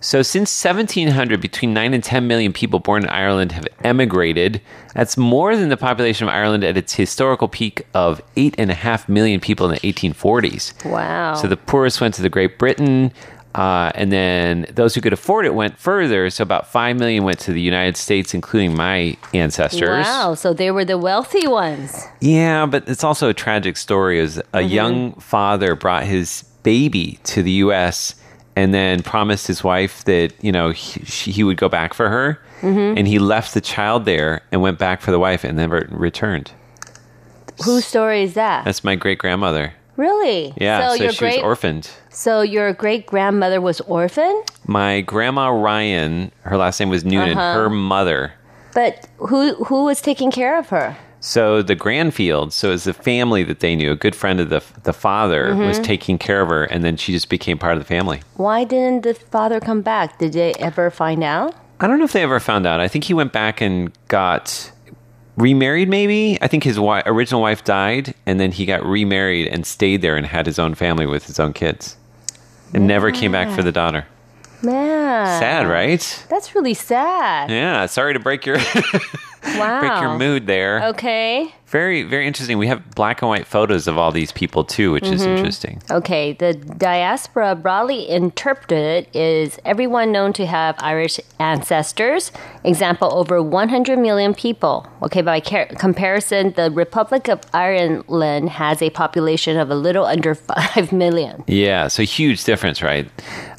[0.00, 4.60] So since 1700, between 9 and 10 million people born in Ireland have emigrated.
[4.94, 9.68] That's more than the population of Ireland at its historical peak of 8.5 million people
[9.68, 10.88] in the 1840s.
[10.88, 11.34] Wow.
[11.34, 13.12] So the poorest went to the Great Britain,
[13.54, 16.28] uh, and then those who could afford it went further.
[16.30, 20.04] So about 5 million went to the United States, including my ancestors.
[20.04, 22.04] Wow, so they were the wealthy ones.
[22.20, 24.18] Yeah, but it's also a tragic story.
[24.18, 28.16] Is a young father brought his baby to the U.S.
[28.56, 32.08] and then promised his wife that you know he, she, he would go back for
[32.08, 35.86] her, and he left the child there and went back for the wife and never
[35.90, 36.50] returned.
[37.64, 38.64] Whose story is that?
[38.64, 39.74] That's my great grandmother.
[39.96, 40.52] really?
[40.56, 41.88] Yeah, so, your she great was orphaned.
[42.10, 47.38] So your great grandmother was orphaned, My grandma Ryan, her last name was Noonan.
[47.38, 47.54] Uh-huh.
[47.60, 48.32] Her mother.
[48.72, 50.96] but who who was taking care of her?
[51.24, 53.92] So the Grandfields, so it was a family that they knew.
[53.92, 55.82] A good friend of the the father was mm-hmm.
[55.82, 58.20] taking care of her, and then she just became part of the family.
[58.34, 60.18] Why didn't the father come back?
[60.18, 61.54] Did they ever find out?
[61.80, 62.78] I don't know if they ever found out.
[62.78, 64.70] I think he went back and got
[65.38, 65.88] remarried.
[65.88, 70.02] Maybe I think his wi- original wife died, and then he got remarried and stayed
[70.02, 71.96] there and had his own family with his own kids,
[72.74, 74.06] and never came back for the daughter.
[74.62, 76.26] Man, Sad, right?
[76.28, 77.50] That's really sad.
[77.50, 77.86] Yeah.
[77.86, 78.58] Sorry to break your
[79.44, 79.80] Wow.
[79.80, 80.82] break your mood there.
[80.88, 81.52] Okay.
[81.66, 82.58] Very very interesting.
[82.58, 85.82] We have black and white photos of all these people too, which is interesting.
[85.90, 92.30] Okay, the diaspora broadly interpreted is everyone known to have Irish ancestors.
[92.64, 94.86] Example, over 100 million people.
[95.02, 100.34] Okay, by ca- comparison, the Republic of Ireland has a population of a little under
[100.76, 101.42] 5 million.
[101.46, 103.08] Yeah, so huge difference, right?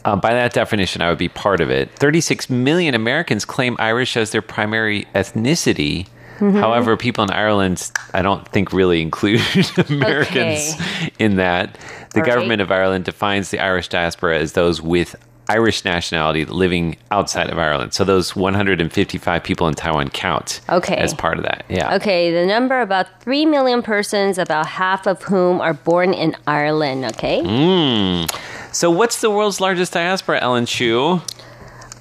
[0.05, 1.91] Uh, by that definition, I would be part of it.
[1.97, 6.07] 36 million Americans claim Irish as their primary ethnicity.
[6.39, 6.57] Mm-hmm.
[6.57, 9.41] However, people in Ireland, I don't think really include
[9.89, 10.75] Americans
[11.19, 11.77] in that.
[12.13, 12.33] The All right.
[12.33, 15.15] government of Ireland defines the Irish diaspora as those with
[15.47, 17.93] Irish nationality living outside of Ireland.
[17.93, 20.95] So those 155 people in Taiwan count Okay.
[20.95, 21.65] as part of that.
[21.69, 21.95] Yeah.
[21.95, 27.05] Okay, the number about 3 million persons, about half of whom are born in Ireland,
[27.05, 27.41] okay?
[27.43, 28.35] Mm.
[28.73, 31.21] So what's the world's largest diaspora, Ellen Chu?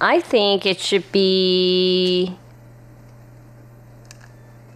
[0.01, 2.35] I think it should be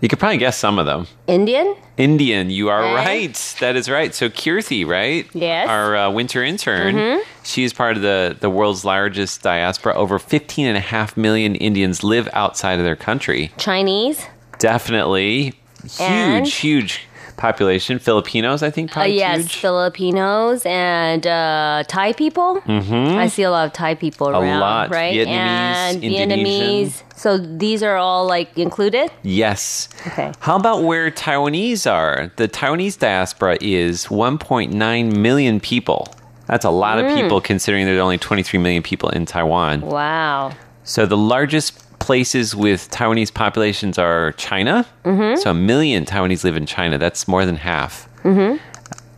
[0.01, 1.07] You could probably guess some of them.
[1.27, 1.75] Indian.
[1.97, 2.93] Indian, you are Eh?
[2.95, 3.55] right.
[3.59, 4.15] That is right.
[4.15, 5.27] So Kirthi, right?
[5.33, 5.67] Yes.
[5.67, 6.95] Our uh, winter intern.
[6.95, 7.21] Mhm.
[7.43, 9.95] She is part of the, the world's largest diaspora.
[9.95, 13.51] Over 15 and a half million Indians live outside of their country.
[13.57, 14.25] Chinese.
[14.59, 15.53] Definitely.
[15.83, 16.47] Huge, And?
[16.47, 17.01] huge
[17.39, 17.97] population.
[17.99, 19.55] Filipinos, I think, Uh, probably yes, huge.
[19.55, 22.61] Filipinos and uh, Thai people.
[22.67, 23.15] Mhm.
[23.17, 24.91] I see a lot of Thai people A around, lot.
[24.91, 25.13] right?
[25.15, 27.03] Vietnamese, and Vietnamese.
[27.15, 29.09] So these are all like included.
[29.23, 29.89] Yes.
[30.07, 30.31] Okay.
[30.39, 32.31] How about where Taiwanese are?
[32.35, 36.07] The Taiwanese diaspora is 1.9 million people.
[36.47, 37.15] That's a lot of Mm.
[37.21, 39.81] people considering there's only 23 million people in Taiwan.
[39.81, 40.51] Wow.
[40.83, 44.85] So the largest places with Taiwanese populations are China.
[45.05, 45.37] Mhm.
[45.37, 46.97] So a million Taiwanese live in China.
[46.97, 48.07] That's more than half.
[48.23, 48.57] Mm-hmm.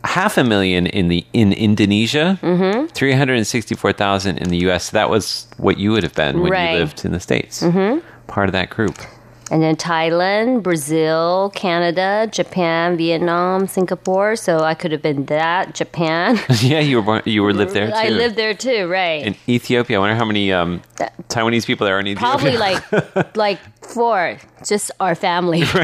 [0.04, 2.38] Half a million in the in Indonesia.
[2.42, 2.86] Mm-hmm.
[2.88, 4.90] 364,000 in the US.
[4.90, 6.72] That was what you would have been when Right.
[6.72, 7.62] you lived in the States.
[7.62, 8.00] Mm-hmm.
[8.26, 8.98] Part of that group.
[9.52, 14.34] And then Thailand, Brazil, Canada, Japan, Vietnam, Singapore.
[14.34, 15.74] So I could have been that.
[15.74, 16.40] Japan.
[16.62, 17.94] yeah, you were born, you were lived there too.
[17.94, 19.26] I lived there too, right?
[19.26, 19.98] in Ethiopia.
[19.98, 20.80] I wonder how many um,
[21.28, 22.56] Taiwanese people there are in Ethiopia.
[22.56, 22.56] Probably
[23.14, 25.64] like like four, just our family.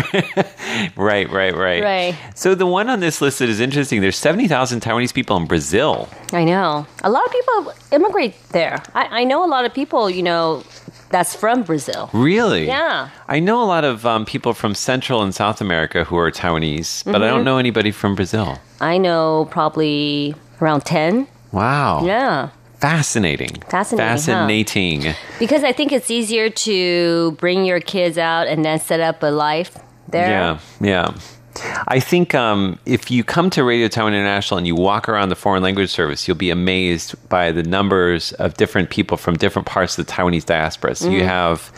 [0.97, 1.83] right, right, right.
[1.83, 2.19] Right.
[2.35, 4.01] So the one on this list that is interesting.
[4.01, 6.09] There's 70,000 Taiwanese people in Brazil.
[6.33, 6.87] I know.
[7.03, 8.83] A lot of people immigrate there.
[8.95, 10.65] I, I know a lot of people, you know,
[11.11, 12.11] that's from Brazil.
[12.13, 12.67] Really?
[12.67, 13.09] Yeah.
[13.29, 17.05] I know a lot of um, people from Central and South America who are Taiwanese,
[17.05, 17.31] but I Mhm.
[17.31, 18.59] don't know anybody from Brazil.
[18.81, 21.27] I know probably around 10.
[21.53, 22.05] Wow.
[22.05, 22.49] Yeah.
[22.81, 23.57] Fascinating.
[23.69, 24.15] Fascinating, huh?
[24.17, 25.15] Fascinating.
[25.41, 29.31] Because I think it's easier to bring your kids out and then set up a
[29.33, 29.77] life
[30.09, 30.29] there.
[30.29, 31.11] Yeah, yeah.
[31.89, 35.37] I think um, if you come to Radio Taiwan International and you walk around the
[35.37, 39.99] foreign language service, you'll be amazed by the numbers of different people from different parts
[39.99, 40.95] of the Taiwanese diaspora.
[40.95, 41.27] So you Mhm.
[41.27, 41.73] have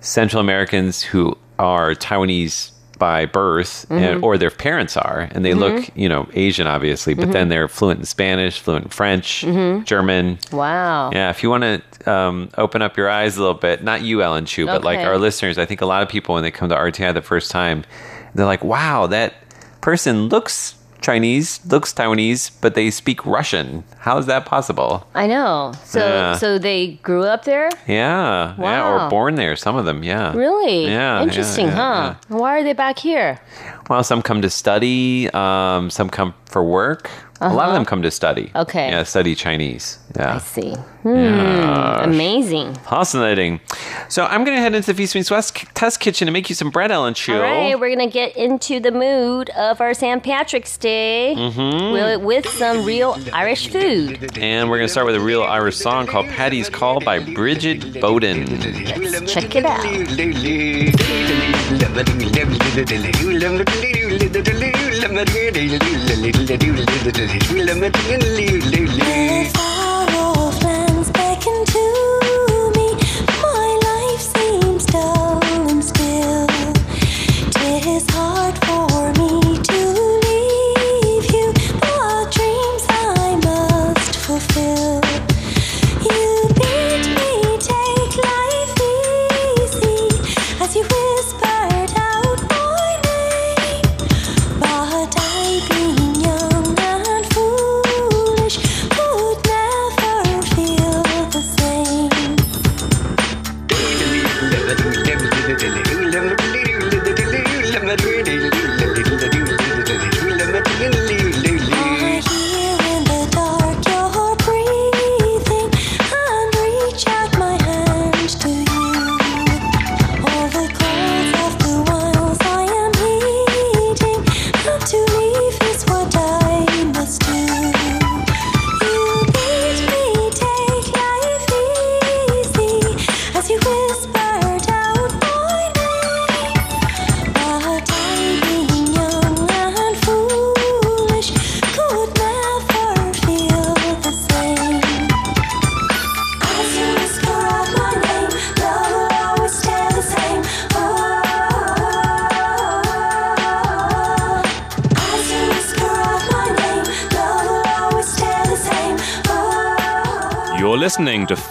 [0.00, 4.22] Central Americans who are Taiwanese by birth, and, Mhm.
[4.22, 5.58] or their parents are, and they Mm-hmm.
[5.60, 7.32] look, you know, Asian, obviously, but Mhm.
[7.32, 9.84] then they're fluent in Spanish, fluent in French, Mhm.
[9.84, 10.38] German.
[10.50, 11.10] Wow.
[11.12, 14.22] Yeah, if you want to um, open up your eyes a little bit, not you,
[14.22, 16.68] Ellen Chu, but like our listeners, I think a lot of people when they come
[16.68, 17.82] to RTI the first time,
[18.36, 19.34] they're like, "Wow, that
[19.80, 23.84] person looks Chinese, looks Taiwanese, but they speak Russian.
[23.98, 25.72] How is that possible?" I know.
[25.84, 26.36] So Yeah.
[26.36, 27.68] so they grew up there?
[27.86, 29.56] Yeah, yeah, or born there.
[29.56, 30.32] Some of them, yeah.
[30.34, 30.86] Really?
[30.86, 32.14] Yeah, Interesting, yeah, huh?
[32.28, 33.38] Why are they back here?
[33.88, 35.30] Well, some come to study.
[35.32, 37.10] Um, some come for work.
[37.40, 37.68] A lot Uh-huh.
[37.68, 38.50] of them come to study.
[38.56, 38.90] Okay.
[38.90, 39.98] Yeah, study Chinese.
[40.18, 40.36] Yeah.
[40.36, 40.72] I see.
[41.02, 42.74] Hmm, amazing.
[42.88, 43.60] Fascinating.
[44.08, 46.54] So I'm going to head into the Feast Meets West test kitchen and make you
[46.54, 47.34] some bread, Ellen Chu.
[47.34, 50.22] All right, we're gonna get into the mood of our St.
[50.22, 51.92] Patrick's Day Mhm.
[51.92, 54.36] with, with some real Irish food.
[54.38, 58.00] And we're going to start with a real Irish song called Paddy's Call by Bridget
[58.00, 58.46] Bowden.
[59.12, 59.84] Let's check it out.
[69.52, 69.75] Far off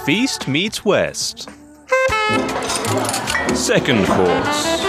[0.06, 1.50] Feast Meets West.
[3.56, 4.84] Second course.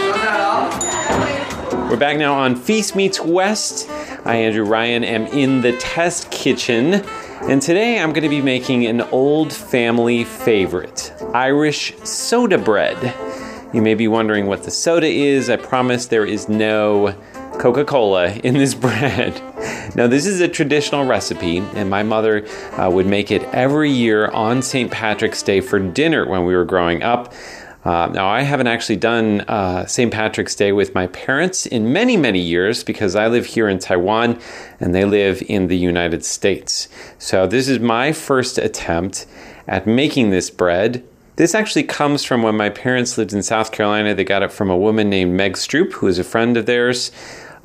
[1.88, 3.88] We're back now on Feast Meets West.
[4.26, 7.02] I, Andrew Ryan, am in the test kitchen,
[7.44, 13.14] and today I'm going to be making an old family favorite Irish soda bread.
[13.72, 15.48] You may be wondering what the soda is.
[15.48, 17.18] I promise there is no
[17.58, 19.40] Coca Cola in this bread.
[19.96, 24.26] Now, this is a traditional recipe, and my mother uh, would make it every year
[24.26, 24.90] on St.
[24.90, 27.32] Patrick's Day for dinner when we were growing up.
[27.82, 30.12] Uh, now, I haven't actually done uh, St.
[30.12, 34.38] Patrick's Day with my parents in many, many years because I live here in Taiwan
[34.80, 36.90] and they live in the United States.
[37.16, 39.24] So, this is my first attempt
[39.66, 41.04] at making this bread.
[41.36, 44.14] This actually comes from when my parents lived in South Carolina.
[44.14, 47.12] They got it from a woman named Meg Stroop, who is a friend of theirs.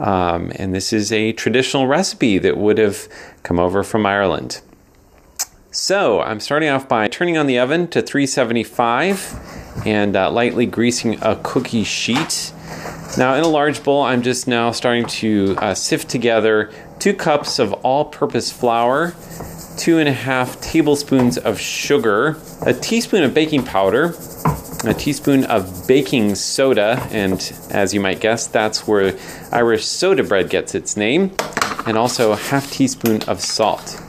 [0.01, 3.07] Um, and this is a traditional recipe that would have
[3.43, 4.61] come over from Ireland.
[5.69, 11.21] So I'm starting off by turning on the oven to 375 and uh, lightly greasing
[11.21, 12.51] a cookie sheet.
[13.17, 17.59] Now, in a large bowl, I'm just now starting to uh, sift together two cups
[17.59, 19.13] of all purpose flour,
[19.77, 24.15] two and a half tablespoons of sugar, a teaspoon of baking powder,
[24.83, 29.17] a teaspoon of baking soda, and as you might guess, that's where
[29.51, 31.31] Irish soda bread gets its name,
[31.85, 34.01] and also a half teaspoon of salt.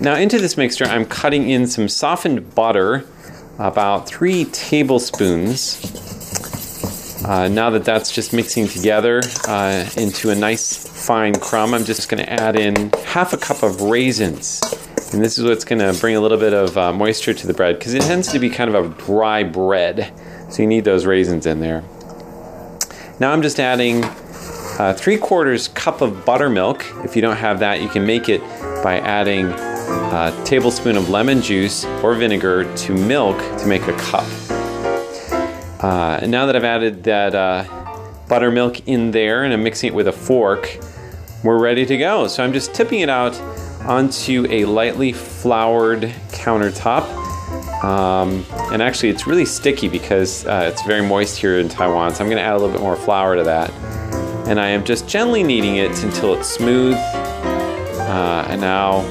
[0.00, 3.06] Now, into this mixture, I'm cutting in some softened butter,
[3.58, 6.04] about three tablespoons.
[7.24, 12.10] Uh, now that that's just mixing together uh, into a nice fine crumb, I'm just
[12.10, 14.60] going to add in half a cup of raisins.
[15.12, 17.54] And this is what's going to bring a little bit of uh, moisture to the
[17.54, 20.12] bread because it tends to be kind of a dry bread.
[20.50, 21.84] So you need those raisins in there.
[23.20, 26.84] Now I'm just adding uh, three quarters cup of buttermilk.
[27.04, 28.40] If you don't have that, you can make it
[28.82, 34.26] by adding a tablespoon of lemon juice or vinegar to milk to make a cup.
[35.82, 37.64] Uh, and now that I've added that uh,
[38.28, 40.78] buttermilk in there and I'm mixing it with a fork,
[41.44, 42.26] we're ready to go.
[42.26, 43.34] So I'm just tipping it out
[43.86, 47.04] onto a lightly floured countertop.
[47.84, 52.14] Um, and actually, it's really sticky because uh, it's very moist here in Taiwan.
[52.14, 53.70] So I'm going to add a little bit more flour to that.
[54.48, 56.94] And I am just gently kneading it until it's smooth.
[56.94, 59.02] Uh, and now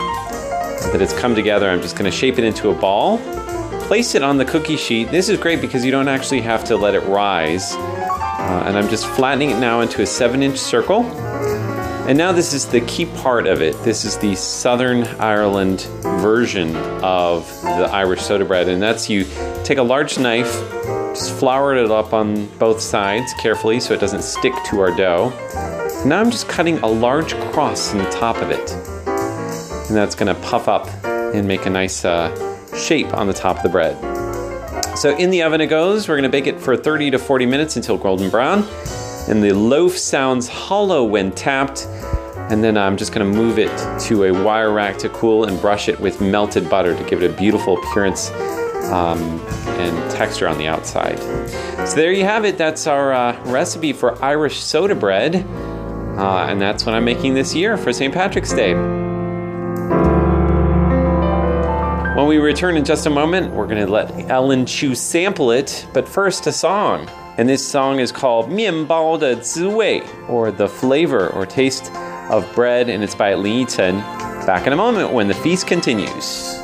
[0.91, 3.17] that it's come together, I'm just going to shape it into a ball.
[3.87, 5.11] Place it on the cookie sheet.
[5.11, 7.73] This is great because you don't actually have to let it rise.
[7.73, 11.03] Uh, and I'm just flattening it now into a 7 inch circle.
[12.07, 13.73] And now this is the key part of it.
[13.83, 15.81] This is the Southern Ireland
[16.21, 18.69] version of the Irish soda bread.
[18.69, 19.25] And that's you
[19.63, 20.53] take a large knife,
[21.15, 25.29] just flour it up on both sides carefully so it doesn't stick to our dough.
[26.05, 28.71] Now I'm just cutting a large cross in the top of it.
[29.87, 32.29] And that's going to puff up and make a nice uh,
[32.77, 33.97] shape on the top of the bread.
[34.95, 36.07] So in the oven it goes.
[36.07, 38.63] We're going to bake it for 30 to 40 minutes until golden brown.
[39.27, 41.87] And the loaf sounds hollow when tapped.
[42.49, 45.59] And then I'm just going to move it to a wire rack to cool and
[45.59, 48.29] brush it with melted butter to give it a beautiful appearance
[48.91, 49.39] um,
[49.79, 51.17] and texture on the outside.
[51.87, 52.57] So there you have it.
[52.57, 55.37] That's our uh, recipe for Irish soda bread.
[56.17, 58.13] Uh, and that's what I'm making this year for St.
[58.13, 58.73] Patrick's Day.
[62.15, 65.85] When we return in just a moment, we're going to let Ellen Chu sample it,
[65.93, 67.09] but first a song.
[67.36, 71.90] And this song is called 面包的滋味, or the flavor or taste
[72.28, 74.02] of bread, and it's by Li Yichen.
[74.46, 76.63] Back in a moment when the feast continues.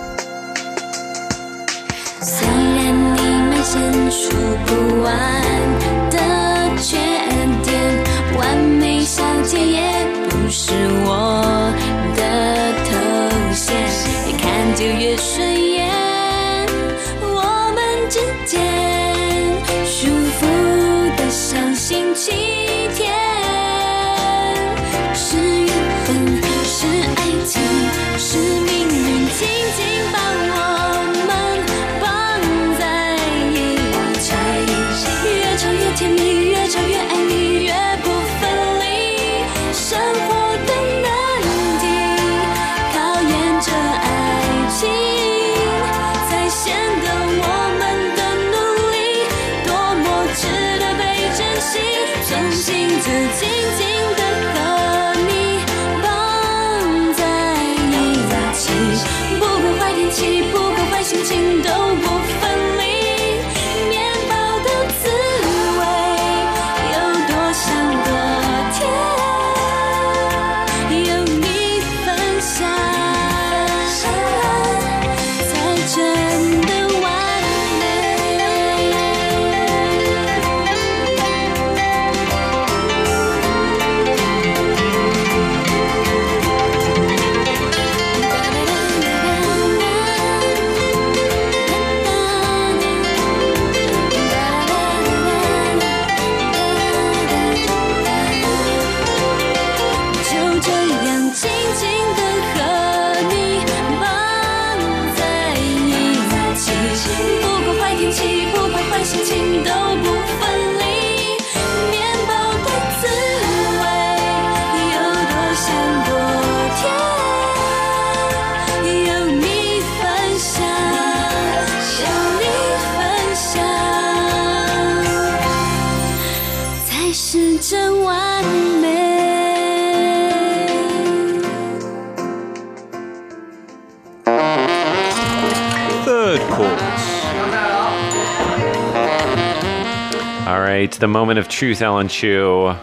[140.91, 142.73] Right, the moment of truth, Ellen Chu.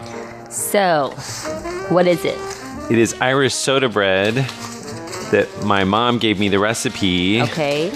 [0.49, 1.13] So,
[1.89, 2.37] what is it?
[2.91, 4.33] It is Irish soda bread
[5.31, 7.91] that my mom gave me the recipe, Okay.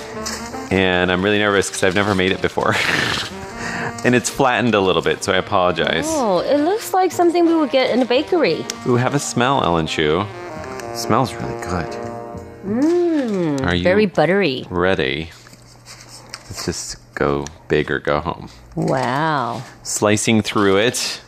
[0.70, 2.76] and I'm really nervous because I've never made it before.
[4.05, 6.05] and it's flattened a little bit, so I apologize.
[6.07, 8.64] Oh, it looks like something we would get in a bakery.
[8.88, 10.26] Ooh, have a smell, Ellen Chu.
[10.93, 11.89] smells really good.
[12.66, 13.66] Mmm.
[13.66, 14.66] Are you very buttery.
[14.70, 15.32] ready?
[16.49, 18.49] Let's just go big or go home.
[18.76, 19.64] Wow.
[19.84, 21.22] Slicing through it.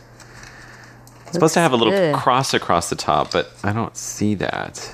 [1.24, 2.14] It's supposed to have a little good.
[2.14, 4.92] cross across the top, but I don't see that.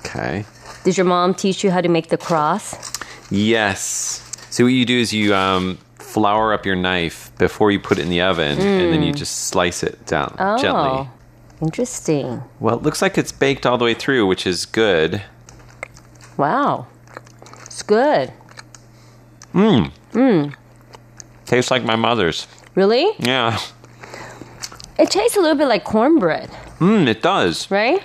[0.00, 0.44] Okay.
[0.84, 2.92] Did your mom teach you how to make the cross?
[3.30, 4.18] Yes.
[4.50, 8.02] So what you do is you um, flour up your knife before you put it
[8.02, 9.16] in the oven, and then you Mm.
[9.16, 11.08] just slice it down Oh, gently.
[11.62, 12.42] interesting.
[12.60, 15.22] Well, it looks like it's baked all the way through, which is good.
[16.36, 16.86] Wow.
[17.64, 18.32] It's good.
[19.52, 19.92] Mmm.
[20.12, 20.54] Mmm.
[21.46, 22.46] Tastes like my mother's.
[22.74, 23.10] Really?
[23.18, 23.58] Yeah.
[24.98, 27.70] It tastes a little bit like cornbread, Mmm, it does.
[27.70, 28.02] right?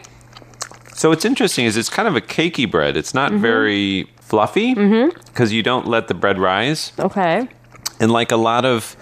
[0.94, 2.98] So what's interesting is it's kind of a cakey bread.
[2.98, 3.42] It's not mm-hmm.
[3.42, 5.18] very fluffy mm-hmm.
[5.28, 6.92] because you don't let the bread rise.
[6.98, 7.48] Okay.
[8.00, 8.96] And like a lot of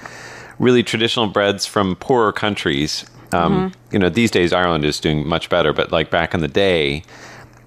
[0.60, 3.94] really traditional breads from poorer countries, um, mm-hmm.
[3.94, 7.04] you know, these days Ireland is doing much better, but like back in the day,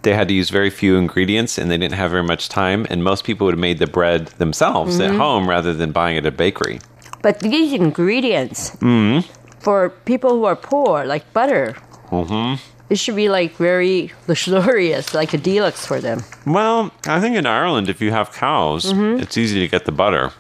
[0.09, 2.87] they had to use very few ingredients and they didn't have very much time.
[2.89, 5.19] And most people would have made the bread themselves at Mhm.
[5.19, 6.79] home rather than buying it at a bakery.
[7.21, 9.25] But these ingredients Mm
[9.67, 11.65] for people who are poor, like butter,
[12.11, 12.17] hmm.
[12.17, 12.55] Mm hmm.
[12.93, 13.99] it should be like very
[14.29, 16.19] luxurious, like a deluxe for them.
[16.47, 16.79] Well,
[17.17, 19.21] I think in Ireland, if you have cows, Mhm.
[19.23, 20.31] it's easy to get the butter.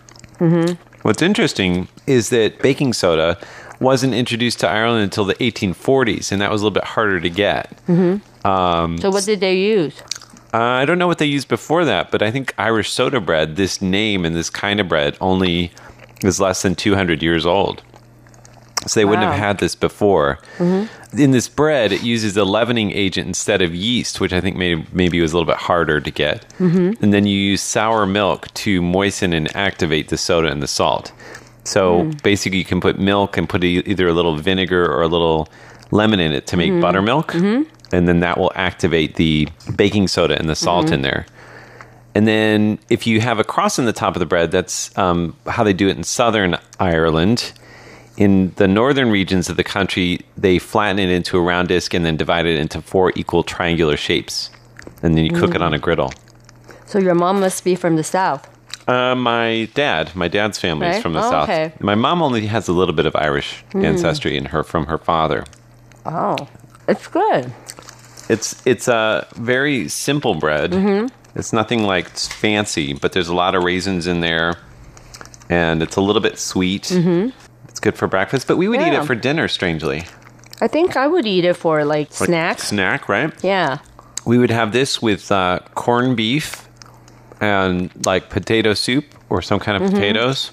[0.40, 0.74] Mm-hmm.
[1.06, 3.36] What's interesting is that baking soda
[3.80, 7.30] wasn't introduced to Ireland until the 1840s, and that was a little bit harder to
[7.46, 7.64] get.
[7.88, 8.14] Mm-hmm.
[8.48, 9.94] Um, So what did they use?
[10.54, 13.56] uh, I don't know what they used before that, but I think Irish soda bread,
[13.56, 15.70] this name and this kind of bread, only
[16.24, 17.82] is less than 200 years old.
[18.86, 20.38] So they wouldn't have had this before.
[20.58, 21.18] Mm-hmm.
[21.20, 24.84] In this bread, it uses a leavening agent instead of yeast, which I think may,
[24.92, 26.46] maybe was a little bit harder to get.
[26.58, 27.00] Mhm.
[27.02, 31.12] And then you use sour milk to moisten and activate the soda and the salt.
[31.64, 32.22] So Mm.
[32.22, 35.48] basically, you can put milk and put either a little vinegar or a little
[35.90, 36.80] lemon in it to make Mhm.
[36.80, 37.32] buttermilk.
[37.92, 40.92] And then that will activate the baking soda and the salt Mhm.
[40.92, 41.26] in there.
[42.14, 45.36] And then if you have a cross in the top of the bread, that's um,
[45.46, 47.52] how they do it in southern Ireland.
[48.16, 52.04] In the northern regions of the country, they flatten it into a round disc and
[52.04, 54.50] then divide it into four equal triangular shapes.
[55.02, 55.66] And then you cook it Mm.
[55.66, 56.12] on a griddle.
[56.86, 58.48] So your mom must be from the south.
[58.88, 61.48] Uh, my dad, my dad's family is from the Oh, south.
[61.48, 61.72] okay.
[61.78, 63.84] My mom only has a little bit of Irish Mm.
[63.84, 65.44] ancestry in her from her father.
[66.06, 66.36] Oh,
[66.88, 67.52] it's good.
[68.28, 70.72] It's it's a very simple bread.
[70.72, 71.10] Mhm.
[71.34, 74.56] It's nothing like fancy, but there's a lot of raisins in there,
[75.48, 76.84] and it's a little bit sweet.
[76.84, 77.32] Mhm.
[77.68, 79.48] It's good for breakfast, but we would eat it for dinner.
[79.48, 80.04] Strangely,
[80.60, 82.68] I think I would eat it for like Like snacks.
[82.68, 83.32] Snack, right?
[83.42, 83.78] Yeah.
[84.26, 86.68] We would have this with uh, corned beef
[87.40, 89.94] and like potato soup or some kind of Mhm.
[89.94, 90.50] potatoes,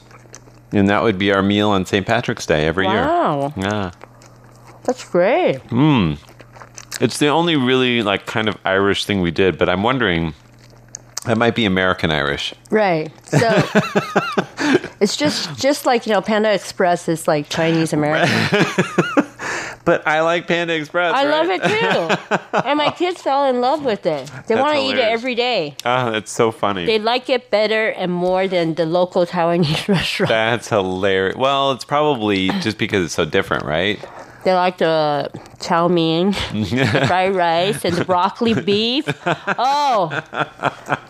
[0.71, 2.05] and that would be our meal on St.
[2.05, 3.51] Patrick's Day every Wow.
[3.57, 3.65] year.
[3.69, 3.91] Yeah.
[4.86, 5.67] That's great.
[5.69, 6.17] Mm.
[7.01, 10.33] It's the only really like kind of Irish thing we did, but I'm wondering
[11.25, 12.53] that might be American Irish.
[12.69, 13.11] Right.
[13.25, 13.37] So
[15.01, 18.65] it's just just like you know, Panda Express is like Chinese American.
[19.85, 21.13] But I like Panda Express.
[21.13, 21.31] I right?
[21.31, 24.31] love it too, and my kids fell in love with it.
[24.47, 25.75] They want to eat it every day.
[25.85, 26.87] Ah, that's so funny.
[26.87, 30.29] They like it better and more than the local Taiwanese restaurant.
[30.29, 31.37] that's hilarious.
[31.37, 34.03] Well, it's probably just because it's so different, right?
[34.45, 39.05] They like the chow mein, the fried rice, and the broccoli beef.
[39.25, 40.11] Oh,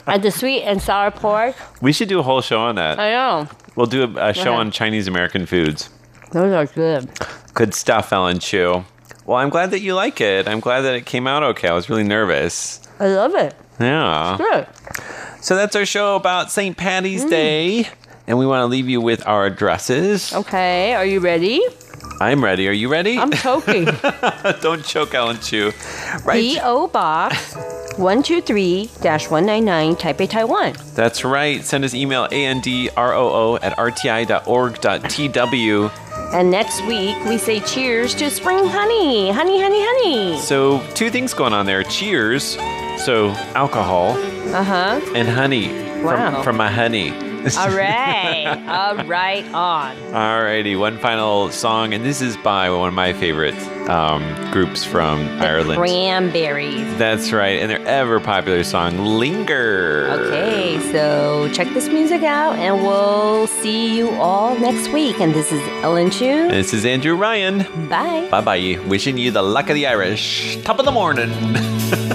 [0.07, 1.53] and the sweet and sour pork.
[1.81, 2.97] We should do a whole show on that.
[2.97, 3.49] I know.
[3.75, 4.59] We'll do a, a show ahead.
[4.61, 5.89] on Chinese American foods.
[6.31, 7.09] Those are good.
[7.53, 8.85] Good stuff, Ellen Chu.
[9.25, 10.47] Well, I'm glad that you like it.
[10.47, 11.67] I'm glad that it came out okay.
[11.67, 12.79] I was really nervous.
[12.99, 13.53] I love it.
[13.81, 14.37] Yeah.
[14.37, 14.67] Good.
[15.43, 16.77] So that's our show about St.
[16.77, 17.29] Patty's Mm.
[17.29, 17.89] Day.
[18.27, 20.33] And we want to leave you with our addresses.
[20.33, 21.61] Okay, are you ready?
[22.21, 22.67] I'm ready.
[22.67, 23.17] Are you ready?
[23.17, 23.85] I'm choking.
[24.61, 25.71] Don't choke, Ellen Chu.
[26.23, 26.41] Right.
[26.41, 26.87] P.O.
[26.87, 27.53] Box
[27.95, 30.73] 123-199 Taipei, Taiwan.
[30.95, 31.63] That's right.
[31.63, 35.91] Send us email androo at rti.org.tw.
[36.33, 39.31] And next week, we say cheers to spring honey.
[39.31, 40.37] Honey, honey, honey.
[40.39, 41.83] So, two things going on there.
[41.83, 42.57] Cheers.
[42.97, 44.11] So, alcohol
[44.53, 44.99] Uh-huh.
[45.15, 45.67] and honey
[46.01, 46.31] Wow.
[46.35, 47.11] from, from my honey.
[47.57, 48.47] All right.
[48.67, 49.95] All right, on.
[49.95, 53.53] Alrighty, one final song, and this is by one of my favorite
[53.87, 55.77] um, groups from Ireland.
[55.77, 56.97] Cranberries.
[56.97, 60.07] That's right, and their ever popular song, Linger.
[60.09, 65.19] Okay, so check this music out, and we'll see you all next week.
[65.19, 66.49] And this is Ellen Chu.
[66.49, 67.59] This is Andrew Ryan.
[67.87, 68.27] Bye.
[68.31, 68.79] Bye bye.
[68.87, 70.57] Wishing you the luck of the Irish.
[70.63, 71.29] Top of the morning.